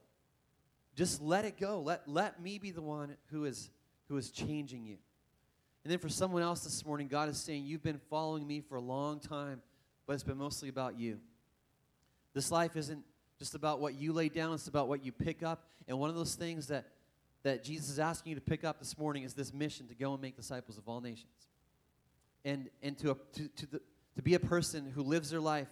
Just 0.96 1.22
let 1.22 1.44
it 1.44 1.58
go. 1.60 1.80
Let, 1.80 2.08
let 2.08 2.42
me 2.42 2.58
be 2.58 2.70
the 2.70 2.82
one 2.82 3.16
who 3.30 3.44
is 3.44 3.70
who 4.08 4.16
is 4.16 4.30
changing 4.30 4.84
you. 4.84 4.96
And 5.84 5.92
then 5.92 5.98
for 5.98 6.08
someone 6.08 6.42
else 6.42 6.64
this 6.64 6.84
morning, 6.84 7.08
God 7.08 7.28
is 7.28 7.38
saying, 7.38 7.64
You've 7.64 7.82
been 7.82 8.00
following 8.10 8.46
me 8.46 8.60
for 8.60 8.76
a 8.76 8.80
long 8.80 9.20
time, 9.20 9.62
but 10.06 10.14
it's 10.14 10.22
been 10.22 10.38
mostly 10.38 10.68
about 10.68 10.98
you. 10.98 11.18
This 12.34 12.50
life 12.50 12.76
isn't 12.76 13.04
just 13.38 13.54
about 13.54 13.80
what 13.80 13.94
you 13.94 14.12
lay 14.12 14.28
down, 14.28 14.54
it's 14.54 14.68
about 14.68 14.88
what 14.88 15.04
you 15.04 15.12
pick 15.12 15.42
up. 15.42 15.68
And 15.86 15.98
one 15.98 16.10
of 16.10 16.16
those 16.16 16.34
things 16.34 16.66
that, 16.66 16.86
that 17.42 17.64
Jesus 17.64 17.88
is 17.88 17.98
asking 17.98 18.30
you 18.30 18.34
to 18.36 18.40
pick 18.42 18.64
up 18.64 18.78
this 18.78 18.98
morning 18.98 19.22
is 19.22 19.34
this 19.34 19.54
mission 19.54 19.86
to 19.88 19.94
go 19.94 20.12
and 20.12 20.20
make 20.20 20.36
disciples 20.36 20.76
of 20.78 20.88
all 20.88 21.00
nations. 21.00 21.46
And, 22.44 22.70
and 22.82 22.96
to, 22.98 23.16
to, 23.34 23.48
to, 23.48 23.66
the, 23.66 23.80
to 24.16 24.22
be 24.22 24.34
a 24.34 24.40
person 24.40 24.90
who 24.94 25.02
lives 25.02 25.30
their 25.30 25.40
life 25.40 25.68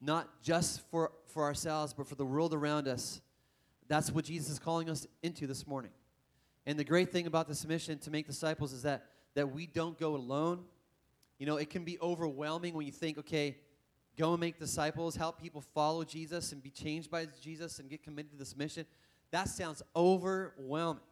not 0.00 0.42
just 0.42 0.82
for, 0.90 1.12
for 1.26 1.44
ourselves, 1.44 1.92
but 1.92 2.06
for 2.06 2.14
the 2.14 2.24
world 2.24 2.52
around 2.52 2.86
us. 2.88 3.20
That's 3.88 4.10
what 4.10 4.24
Jesus 4.24 4.50
is 4.50 4.58
calling 4.58 4.90
us 4.90 5.06
into 5.22 5.46
this 5.46 5.66
morning. 5.66 5.90
And 6.66 6.78
the 6.78 6.84
great 6.84 7.12
thing 7.12 7.26
about 7.26 7.48
this 7.48 7.66
mission 7.66 7.98
to 8.00 8.10
make 8.10 8.26
disciples 8.26 8.72
is 8.72 8.82
that, 8.82 9.06
that 9.34 9.52
we 9.52 9.66
don't 9.66 9.98
go 9.98 10.16
alone. 10.16 10.64
You 11.38 11.46
know, 11.46 11.56
it 11.56 11.70
can 11.70 11.84
be 11.84 11.98
overwhelming 12.00 12.74
when 12.74 12.86
you 12.86 12.92
think, 12.92 13.18
okay, 13.18 13.56
go 14.18 14.32
and 14.32 14.40
make 14.40 14.58
disciples, 14.58 15.14
help 15.14 15.40
people 15.40 15.60
follow 15.60 16.02
Jesus 16.04 16.52
and 16.52 16.62
be 16.62 16.70
changed 16.70 17.10
by 17.10 17.28
Jesus 17.40 17.78
and 17.78 17.88
get 17.88 18.02
committed 18.02 18.32
to 18.32 18.36
this 18.36 18.56
mission. 18.56 18.84
That 19.30 19.48
sounds 19.48 19.82
overwhelming. 19.94 21.02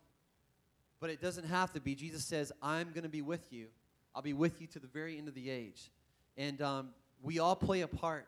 But 1.00 1.10
it 1.10 1.20
doesn't 1.20 1.44
have 1.44 1.72
to 1.74 1.80
be. 1.80 1.94
Jesus 1.94 2.24
says, 2.24 2.50
I'm 2.62 2.90
going 2.90 3.02
to 3.02 3.08
be 3.08 3.22
with 3.22 3.52
you. 3.52 3.66
I'll 4.14 4.22
be 4.22 4.32
with 4.32 4.60
you 4.60 4.66
to 4.68 4.78
the 4.78 4.86
very 4.86 5.18
end 5.18 5.28
of 5.28 5.34
the 5.34 5.50
age. 5.50 5.90
And 6.36 6.60
um, 6.62 6.90
we 7.22 7.38
all 7.38 7.56
play 7.56 7.82
a 7.82 7.88
part. 7.88 8.26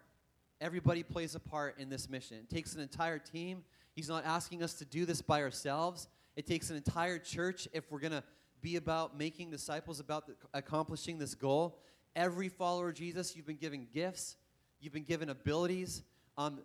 Everybody 0.60 1.02
plays 1.02 1.34
a 1.34 1.40
part 1.40 1.78
in 1.78 1.88
this 1.88 2.08
mission. 2.08 2.38
It 2.38 2.54
takes 2.54 2.74
an 2.74 2.80
entire 2.80 3.18
team. 3.18 3.62
He's 3.94 4.08
not 4.08 4.24
asking 4.24 4.62
us 4.62 4.74
to 4.74 4.84
do 4.84 5.04
this 5.04 5.22
by 5.22 5.42
ourselves. 5.42 6.08
It 6.34 6.46
takes 6.46 6.70
an 6.70 6.76
entire 6.76 7.18
church 7.18 7.68
if 7.72 7.90
we're 7.90 8.00
going 8.00 8.12
to 8.12 8.24
be 8.62 8.76
about 8.76 9.16
making 9.18 9.50
disciples, 9.50 10.00
about 10.00 10.26
the, 10.26 10.34
accomplishing 10.54 11.18
this 11.18 11.34
goal. 11.34 11.78
Every 12.14 12.48
follower 12.48 12.88
of 12.88 12.94
Jesus, 12.94 13.36
you've 13.36 13.46
been 13.46 13.56
given 13.56 13.86
gifts 13.92 14.36
You've 14.80 14.92
been 14.92 15.04
given 15.04 15.30
abilities. 15.30 16.02
Um, 16.36 16.60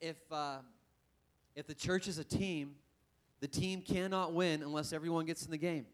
if, 0.00 0.16
uh, 0.32 0.58
if 1.54 1.66
the 1.66 1.74
church 1.74 2.08
is 2.08 2.18
a 2.18 2.24
team, 2.24 2.76
the 3.40 3.48
team 3.48 3.82
cannot 3.82 4.32
win 4.32 4.62
unless 4.62 4.92
everyone 4.92 5.26
gets 5.26 5.44
in 5.44 5.50
the 5.50 5.58
game. 5.58 5.86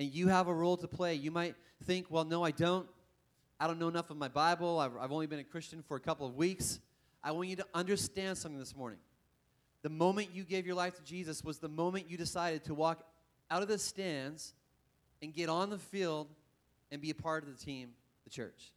And 0.00 0.14
you 0.14 0.28
have 0.28 0.48
a 0.48 0.54
role 0.54 0.78
to 0.78 0.88
play. 0.88 1.14
You 1.14 1.30
might 1.30 1.54
think, 1.84 2.06
well, 2.08 2.24
no, 2.24 2.42
I 2.42 2.52
don't. 2.52 2.88
I 3.60 3.66
don't 3.66 3.78
know 3.78 3.88
enough 3.88 4.08
of 4.08 4.16
my 4.16 4.28
Bible. 4.28 4.78
I've, 4.78 4.96
I've 4.98 5.12
only 5.12 5.26
been 5.26 5.40
a 5.40 5.44
Christian 5.44 5.82
for 5.82 5.98
a 5.98 6.00
couple 6.00 6.26
of 6.26 6.36
weeks. 6.36 6.80
I 7.22 7.32
want 7.32 7.48
you 7.48 7.56
to 7.56 7.66
understand 7.74 8.38
something 8.38 8.58
this 8.58 8.74
morning. 8.74 8.98
The 9.82 9.90
moment 9.90 10.28
you 10.32 10.44
gave 10.44 10.64
your 10.64 10.74
life 10.74 10.96
to 10.96 11.02
Jesus 11.02 11.44
was 11.44 11.58
the 11.58 11.68
moment 11.68 12.10
you 12.10 12.16
decided 12.16 12.64
to 12.64 12.74
walk 12.74 13.04
out 13.50 13.60
of 13.60 13.68
the 13.68 13.76
stands 13.76 14.54
and 15.20 15.34
get 15.34 15.50
on 15.50 15.68
the 15.68 15.76
field 15.76 16.28
and 16.90 17.02
be 17.02 17.10
a 17.10 17.14
part 17.14 17.42
of 17.42 17.50
the 17.50 17.62
team, 17.62 17.90
the 18.24 18.30
church. 18.30 18.72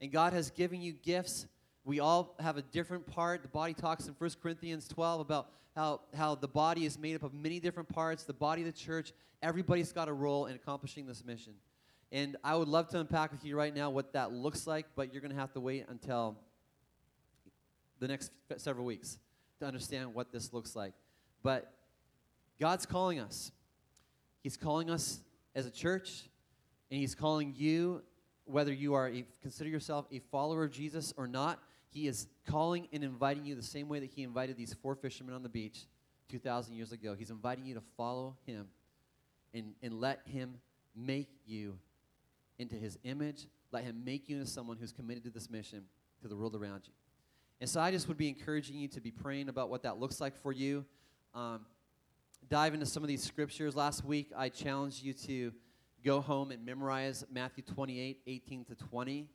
And 0.00 0.10
God 0.10 0.32
has 0.32 0.50
given 0.50 0.80
you 0.80 0.92
gifts. 0.92 1.46
We 1.86 2.00
all 2.00 2.34
have 2.40 2.56
a 2.56 2.62
different 2.62 3.06
part. 3.06 3.42
The 3.42 3.48
body 3.48 3.72
talks 3.72 4.08
in 4.08 4.14
1 4.18 4.30
Corinthians 4.42 4.88
12 4.88 5.20
about 5.20 5.50
how, 5.76 6.00
how 6.16 6.34
the 6.34 6.48
body 6.48 6.84
is 6.84 6.98
made 6.98 7.14
up 7.14 7.22
of 7.22 7.32
many 7.32 7.60
different 7.60 7.88
parts, 7.88 8.24
the 8.24 8.32
body 8.32 8.62
of 8.62 8.66
the 8.66 8.72
church. 8.72 9.12
Everybody's 9.40 9.92
got 9.92 10.08
a 10.08 10.12
role 10.12 10.46
in 10.46 10.56
accomplishing 10.56 11.06
this 11.06 11.24
mission. 11.24 11.52
And 12.10 12.36
I 12.42 12.56
would 12.56 12.66
love 12.66 12.88
to 12.88 12.98
unpack 12.98 13.30
with 13.30 13.44
you 13.44 13.56
right 13.56 13.72
now 13.72 13.90
what 13.90 14.12
that 14.14 14.32
looks 14.32 14.66
like, 14.66 14.86
but 14.96 15.12
you're 15.12 15.20
going 15.20 15.32
to 15.32 15.38
have 15.38 15.52
to 15.52 15.60
wait 15.60 15.86
until 15.88 16.36
the 18.00 18.08
next 18.08 18.32
several 18.56 18.84
weeks 18.84 19.18
to 19.60 19.66
understand 19.66 20.12
what 20.12 20.32
this 20.32 20.52
looks 20.52 20.74
like. 20.74 20.92
But 21.44 21.72
God's 22.58 22.84
calling 22.84 23.20
us. 23.20 23.52
He's 24.42 24.56
calling 24.56 24.90
us 24.90 25.20
as 25.54 25.66
a 25.66 25.70
church, 25.70 26.24
and 26.90 26.98
He's 26.98 27.14
calling 27.14 27.54
you 27.56 28.02
whether 28.44 28.72
you 28.72 28.94
are 28.94 29.08
a, 29.08 29.24
consider 29.40 29.70
yourself 29.70 30.06
a 30.10 30.18
follower 30.30 30.64
of 30.64 30.72
Jesus 30.72 31.14
or 31.16 31.28
not, 31.28 31.60
he 31.96 32.06
is 32.08 32.26
calling 32.46 32.88
and 32.92 33.02
inviting 33.02 33.46
you 33.46 33.54
the 33.54 33.62
same 33.62 33.88
way 33.88 33.98
that 34.00 34.10
he 34.10 34.22
invited 34.22 34.54
these 34.54 34.74
four 34.74 34.94
fishermen 34.94 35.34
on 35.34 35.42
the 35.42 35.48
beach 35.48 35.86
2,000 36.28 36.74
years 36.74 36.92
ago. 36.92 37.14
He's 37.18 37.30
inviting 37.30 37.64
you 37.64 37.72
to 37.72 37.80
follow 37.96 38.36
him 38.44 38.66
and, 39.54 39.72
and 39.82 39.98
let 39.98 40.20
him 40.26 40.58
make 40.94 41.30
you 41.46 41.78
into 42.58 42.74
his 42.74 42.98
image. 43.04 43.46
Let 43.72 43.84
him 43.84 44.02
make 44.04 44.28
you 44.28 44.36
into 44.36 44.46
someone 44.46 44.76
who's 44.78 44.92
committed 44.92 45.24
to 45.24 45.30
this 45.30 45.48
mission 45.48 45.84
to 46.20 46.28
the 46.28 46.36
world 46.36 46.54
around 46.54 46.82
you. 46.84 46.92
And 47.62 47.70
so 47.70 47.80
I 47.80 47.90
just 47.90 48.08
would 48.08 48.18
be 48.18 48.28
encouraging 48.28 48.76
you 48.76 48.88
to 48.88 49.00
be 49.00 49.10
praying 49.10 49.48
about 49.48 49.70
what 49.70 49.82
that 49.84 49.98
looks 49.98 50.20
like 50.20 50.36
for 50.36 50.52
you. 50.52 50.84
Um, 51.32 51.64
dive 52.50 52.74
into 52.74 52.84
some 52.84 53.04
of 53.04 53.08
these 53.08 53.24
scriptures. 53.24 53.74
Last 53.74 54.04
week, 54.04 54.32
I 54.36 54.50
challenged 54.50 55.02
you 55.02 55.14
to 55.14 55.50
go 56.04 56.20
home 56.20 56.50
and 56.50 56.62
memorize 56.62 57.24
Matthew 57.32 57.64
28, 57.64 58.20
18 58.26 58.64
to 58.66 58.74
20. 58.74 59.30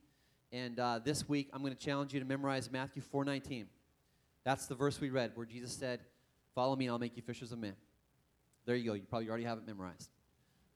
And 0.52 0.78
uh, 0.78 1.00
this 1.02 1.26
week, 1.28 1.48
I'm 1.52 1.62
going 1.62 1.74
to 1.74 1.78
challenge 1.78 2.12
you 2.12 2.20
to 2.20 2.26
memorize 2.26 2.70
Matthew 2.70 3.02
4:19. 3.02 3.66
That's 4.44 4.66
the 4.66 4.74
verse 4.74 5.00
we 5.00 5.08
read 5.08 5.32
where 5.34 5.46
Jesus 5.46 5.72
said, 5.72 6.00
"Follow 6.54 6.76
me, 6.76 6.86
and 6.86 6.92
I'll 6.92 6.98
make 6.98 7.16
you 7.16 7.22
fishers 7.22 7.52
of 7.52 7.58
men." 7.58 7.74
There 8.66 8.76
you 8.76 8.90
go. 8.90 8.94
You 8.94 9.02
probably 9.02 9.28
already 9.28 9.44
have 9.44 9.58
it 9.58 9.66
memorized, 9.66 10.10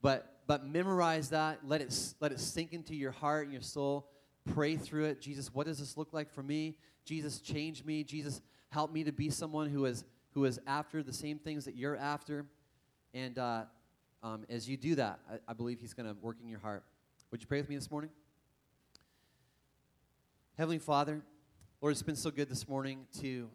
but 0.00 0.40
but 0.46 0.66
memorize 0.66 1.28
that. 1.30 1.60
Let 1.64 1.82
it 1.82 2.14
let 2.20 2.32
it 2.32 2.40
sink 2.40 2.72
into 2.72 2.94
your 2.94 3.12
heart 3.12 3.44
and 3.44 3.52
your 3.52 3.62
soul. 3.62 4.08
Pray 4.54 4.76
through 4.76 5.06
it. 5.06 5.20
Jesus, 5.20 5.52
what 5.52 5.66
does 5.66 5.78
this 5.78 5.96
look 5.96 6.12
like 6.12 6.30
for 6.30 6.42
me? 6.42 6.78
Jesus, 7.04 7.40
change 7.40 7.84
me. 7.84 8.02
Jesus, 8.04 8.40
help 8.70 8.92
me 8.92 9.04
to 9.04 9.12
be 9.12 9.28
someone 9.28 9.68
who 9.68 9.84
is 9.84 10.04
who 10.30 10.46
is 10.46 10.58
after 10.66 11.02
the 11.02 11.12
same 11.12 11.38
things 11.38 11.66
that 11.66 11.76
you're 11.76 11.96
after. 11.96 12.46
And 13.12 13.38
uh, 13.38 13.64
um, 14.22 14.44
as 14.48 14.68
you 14.68 14.76
do 14.76 14.94
that, 14.94 15.20
I, 15.30 15.38
I 15.48 15.52
believe 15.52 15.80
He's 15.80 15.92
going 15.92 16.08
to 16.08 16.18
work 16.20 16.36
in 16.42 16.48
your 16.48 16.60
heart. 16.60 16.84
Would 17.30 17.42
you 17.42 17.46
pray 17.46 17.60
with 17.60 17.68
me 17.68 17.74
this 17.74 17.90
morning? 17.90 18.10
Heavenly 20.58 20.78
Father, 20.78 21.20
Lord, 21.82 21.92
it's 21.92 22.02
been 22.02 22.16
so 22.16 22.30
good 22.30 22.48
this 22.48 22.66
morning 22.66 23.04
to 23.20 23.50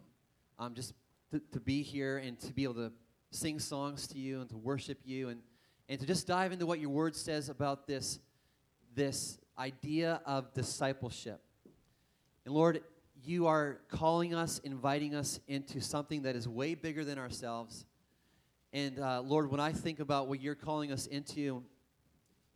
um, 0.56 0.72
just 0.72 0.94
to, 1.32 1.40
to 1.50 1.58
be 1.58 1.82
here 1.82 2.18
and 2.18 2.38
to 2.38 2.52
be 2.52 2.62
able 2.62 2.74
to 2.74 2.92
sing 3.32 3.58
songs 3.58 4.06
to 4.06 4.18
you 4.18 4.40
and 4.40 4.48
to 4.50 4.56
worship 4.56 4.98
you 5.04 5.30
and, 5.30 5.40
and 5.88 5.98
to 5.98 6.06
just 6.06 6.28
dive 6.28 6.52
into 6.52 6.64
what 6.64 6.78
your 6.78 6.90
word 6.90 7.16
says 7.16 7.48
about 7.48 7.88
this, 7.88 8.20
this 8.94 9.36
idea 9.58 10.20
of 10.26 10.54
discipleship. 10.54 11.40
And 12.44 12.54
Lord, 12.54 12.82
you 13.24 13.48
are 13.48 13.80
calling 13.88 14.32
us, 14.32 14.60
inviting 14.60 15.16
us 15.16 15.40
into 15.48 15.80
something 15.80 16.22
that 16.22 16.36
is 16.36 16.48
way 16.48 16.76
bigger 16.76 17.04
than 17.04 17.18
ourselves. 17.18 17.84
And 18.72 19.00
uh, 19.00 19.22
Lord, 19.22 19.50
when 19.50 19.58
I 19.58 19.72
think 19.72 19.98
about 19.98 20.28
what 20.28 20.40
you're 20.40 20.54
calling 20.54 20.92
us 20.92 21.06
into, 21.08 21.64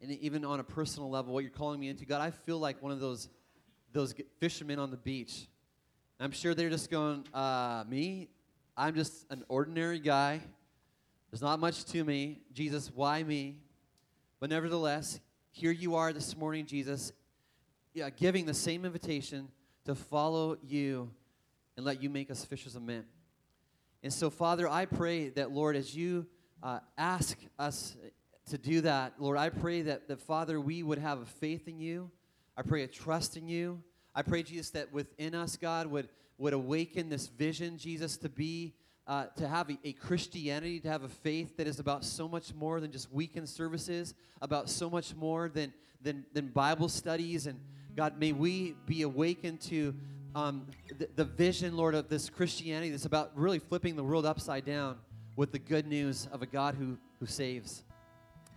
and 0.01 0.13
even 0.13 0.45
on 0.45 0.61
a 0.61 0.65
personal 0.65 1.11
level, 1.11 1.35
what 1.35 1.43
you're 1.43 1.51
calling 1.51 1.81
me 1.81 1.89
into, 1.89 2.07
God, 2.07 2.21
I 2.21 2.31
feel 2.31 2.61
like 2.61 2.81
one 2.81 2.93
of 2.93 3.01
those 3.01 3.29
those 3.97 4.15
fishermen 4.39 4.79
on 4.79 4.91
the 4.91 4.97
beach. 4.99 5.49
I'm 6.21 6.31
sure 6.31 6.55
they're 6.55 6.69
just 6.69 6.91
going, 6.91 7.25
uh, 7.33 7.83
me? 7.89 8.29
I'm 8.77 8.95
just 8.95 9.25
an 9.31 9.43
ordinary 9.49 9.99
guy. 9.99 10.43
There's 11.31 11.41
not 11.41 11.59
much 11.61 11.87
to 11.87 12.05
me. 12.05 12.43
Jesus, 12.53 12.93
why 12.95 13.23
me? 13.23 13.57
But 14.39 14.51
nevertheless, 14.51 15.19
here 15.51 15.71
you 15.71 15.95
are 15.95 16.13
this 16.13 16.37
morning, 16.37 16.67
Jesus, 16.67 17.11
yeah, 17.95 18.11
giving 18.11 18.45
the 18.45 18.53
same 18.53 18.85
invitation 18.85 19.49
to 19.87 19.95
follow 19.95 20.59
you 20.63 21.11
and 21.79 21.87
let 21.87 22.03
you 22.03 22.11
make 22.11 22.31
us 22.31 22.45
fishers 22.45 22.77
of 22.77 22.83
men. 22.83 23.05
And 24.03 24.13
so, 24.13 24.29
Father, 24.29 24.69
I 24.69 24.85
pray 24.85 25.31
that, 25.31 25.53
Lord, 25.53 25.75
as 25.75 25.97
you 25.97 26.27
uh, 26.63 26.81
ask 26.99 27.39
us 27.59 27.97
to 28.51 28.59
do 28.59 28.83
that, 28.83 29.15
Lord, 29.19 29.39
I 29.39 29.49
pray 29.49 29.81
that, 29.83 30.09
that, 30.09 30.21
Father, 30.21 30.61
we 30.61 30.83
would 30.83 30.99
have 30.99 31.23
a 31.23 31.27
faith 31.27 31.67
in 31.67 31.79
you. 31.79 32.11
I 32.57 32.63
pray 32.63 32.83
a 32.83 32.87
trust 32.87 33.37
in 33.37 33.49
you. 33.49 33.83
I 34.15 34.23
pray, 34.23 34.43
Jesus, 34.43 34.71
that 34.71 34.93
within 34.93 35.35
us, 35.35 35.57
God, 35.57 35.89
would, 35.89 36.09
would 36.39 36.55
awaken 36.55 37.11
this 37.11 37.27
vision, 37.27 37.77
Jesus, 37.77 38.17
to 38.19 38.31
be, 38.31 38.73
uh, 39.07 39.27
to 39.37 39.47
have 39.47 39.69
a, 39.69 39.79
a 39.85 39.93
Christianity, 39.93 40.81
to 40.81 40.89
have 40.89 41.03
a 41.03 41.09
faith 41.09 41.59
that 41.59 41.67
is 41.67 41.81
about 41.81 42.03
so 42.03 42.27
much 42.27 42.55
more 42.55 42.81
than 42.81 42.91
just 42.91 43.13
weekend 43.13 43.47
services, 43.47 44.15
about 44.41 44.71
so 44.71 44.89
much 44.89 45.15
more 45.15 45.51
than, 45.51 45.71
than, 46.01 46.25
than 46.33 46.47
Bible 46.47 46.89
studies. 46.89 47.47
And 47.47 47.61
God, 47.95 48.19
may 48.19 48.33
we 48.33 48.75
be 48.87 49.03
awakened 49.03 49.61
to 49.63 49.95
um, 50.35 50.67
the, 50.99 51.09
the 51.15 51.25
vision, 51.25 51.77
Lord, 51.77 51.95
of 51.95 52.09
this 52.09 52.31
Christianity 52.31 52.91
that's 52.91 53.05
about 53.05 53.33
really 53.37 53.59
flipping 53.59 53.97
the 53.97 54.05
world 54.05 54.25
upside 54.25 54.65
down 54.65 54.97
with 55.37 55.53
the 55.53 55.59
good 55.59 55.87
news 55.87 56.27
of 56.33 56.41
a 56.41 56.47
God 56.47 56.75
who, 56.75 56.97
who 57.21 57.27
saves. 57.27 57.83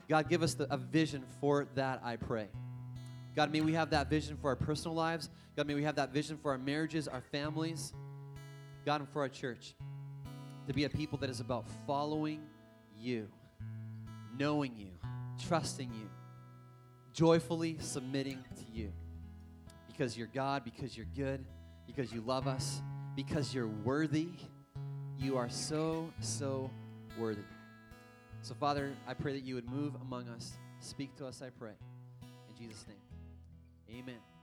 God, 0.08 0.30
give 0.30 0.42
us 0.42 0.54
the, 0.54 0.74
a 0.74 0.78
vision 0.78 1.24
for 1.42 1.68
that, 1.76 2.02
I 2.02 2.16
pray. 2.16 2.48
God, 3.36 3.52
may 3.52 3.62
we 3.62 3.74
have 3.74 3.92
that 3.92 4.10
vision 4.10 4.38
for 4.42 4.50
our 4.50 4.56
personal 4.56 4.96
lives. 4.96 5.30
God, 5.56 5.68
may 5.68 5.76
we 5.76 5.84
have 5.84 5.96
that 5.96 6.12
vision 6.12 6.38
for 6.38 6.52
our 6.52 6.58
marriages, 6.58 7.08
our 7.08 7.22
families, 7.32 7.94
God, 8.86 9.02
and 9.02 9.10
for 9.10 9.22
our 9.22 9.30
church. 9.30 9.76
To 10.68 10.74
be 10.74 10.84
a 10.84 10.90
people 10.90 11.18
that 11.20 11.30
is 11.30 11.40
about 11.40 11.66
following 11.88 12.42
you, 13.00 13.28
knowing 14.38 14.76
you, 14.76 14.92
trusting 15.48 15.92
you, 15.94 16.10
joyfully 17.14 17.78
submitting 17.80 18.44
to 18.56 18.80
you. 18.80 18.92
Because 19.88 20.18
you're 20.18 20.30
God, 20.34 20.64
because 20.64 20.96
you're 20.96 21.08
good, 21.16 21.44
because 21.88 22.14
you 22.14 22.22
love 22.22 22.48
us, 22.48 22.82
because 23.16 23.54
you're 23.54 23.68
worthy. 23.68 24.30
You 25.18 25.38
are 25.38 25.50
so, 25.50 26.12
so 26.22 26.70
worthy. 27.18 27.42
So, 28.42 28.54
Father, 28.54 28.94
I 29.08 29.14
pray 29.14 29.34
that 29.34 29.44
you 29.44 29.56
would 29.56 29.70
move 29.70 29.96
among 30.02 30.30
us. 30.30 30.54
Speak 30.80 31.16
to 31.18 31.28
us, 31.28 31.42
I 31.42 31.50
pray. 31.50 31.74
In 32.22 32.56
Jesus' 32.58 32.86
name, 32.88 32.98
amen. 33.92 34.39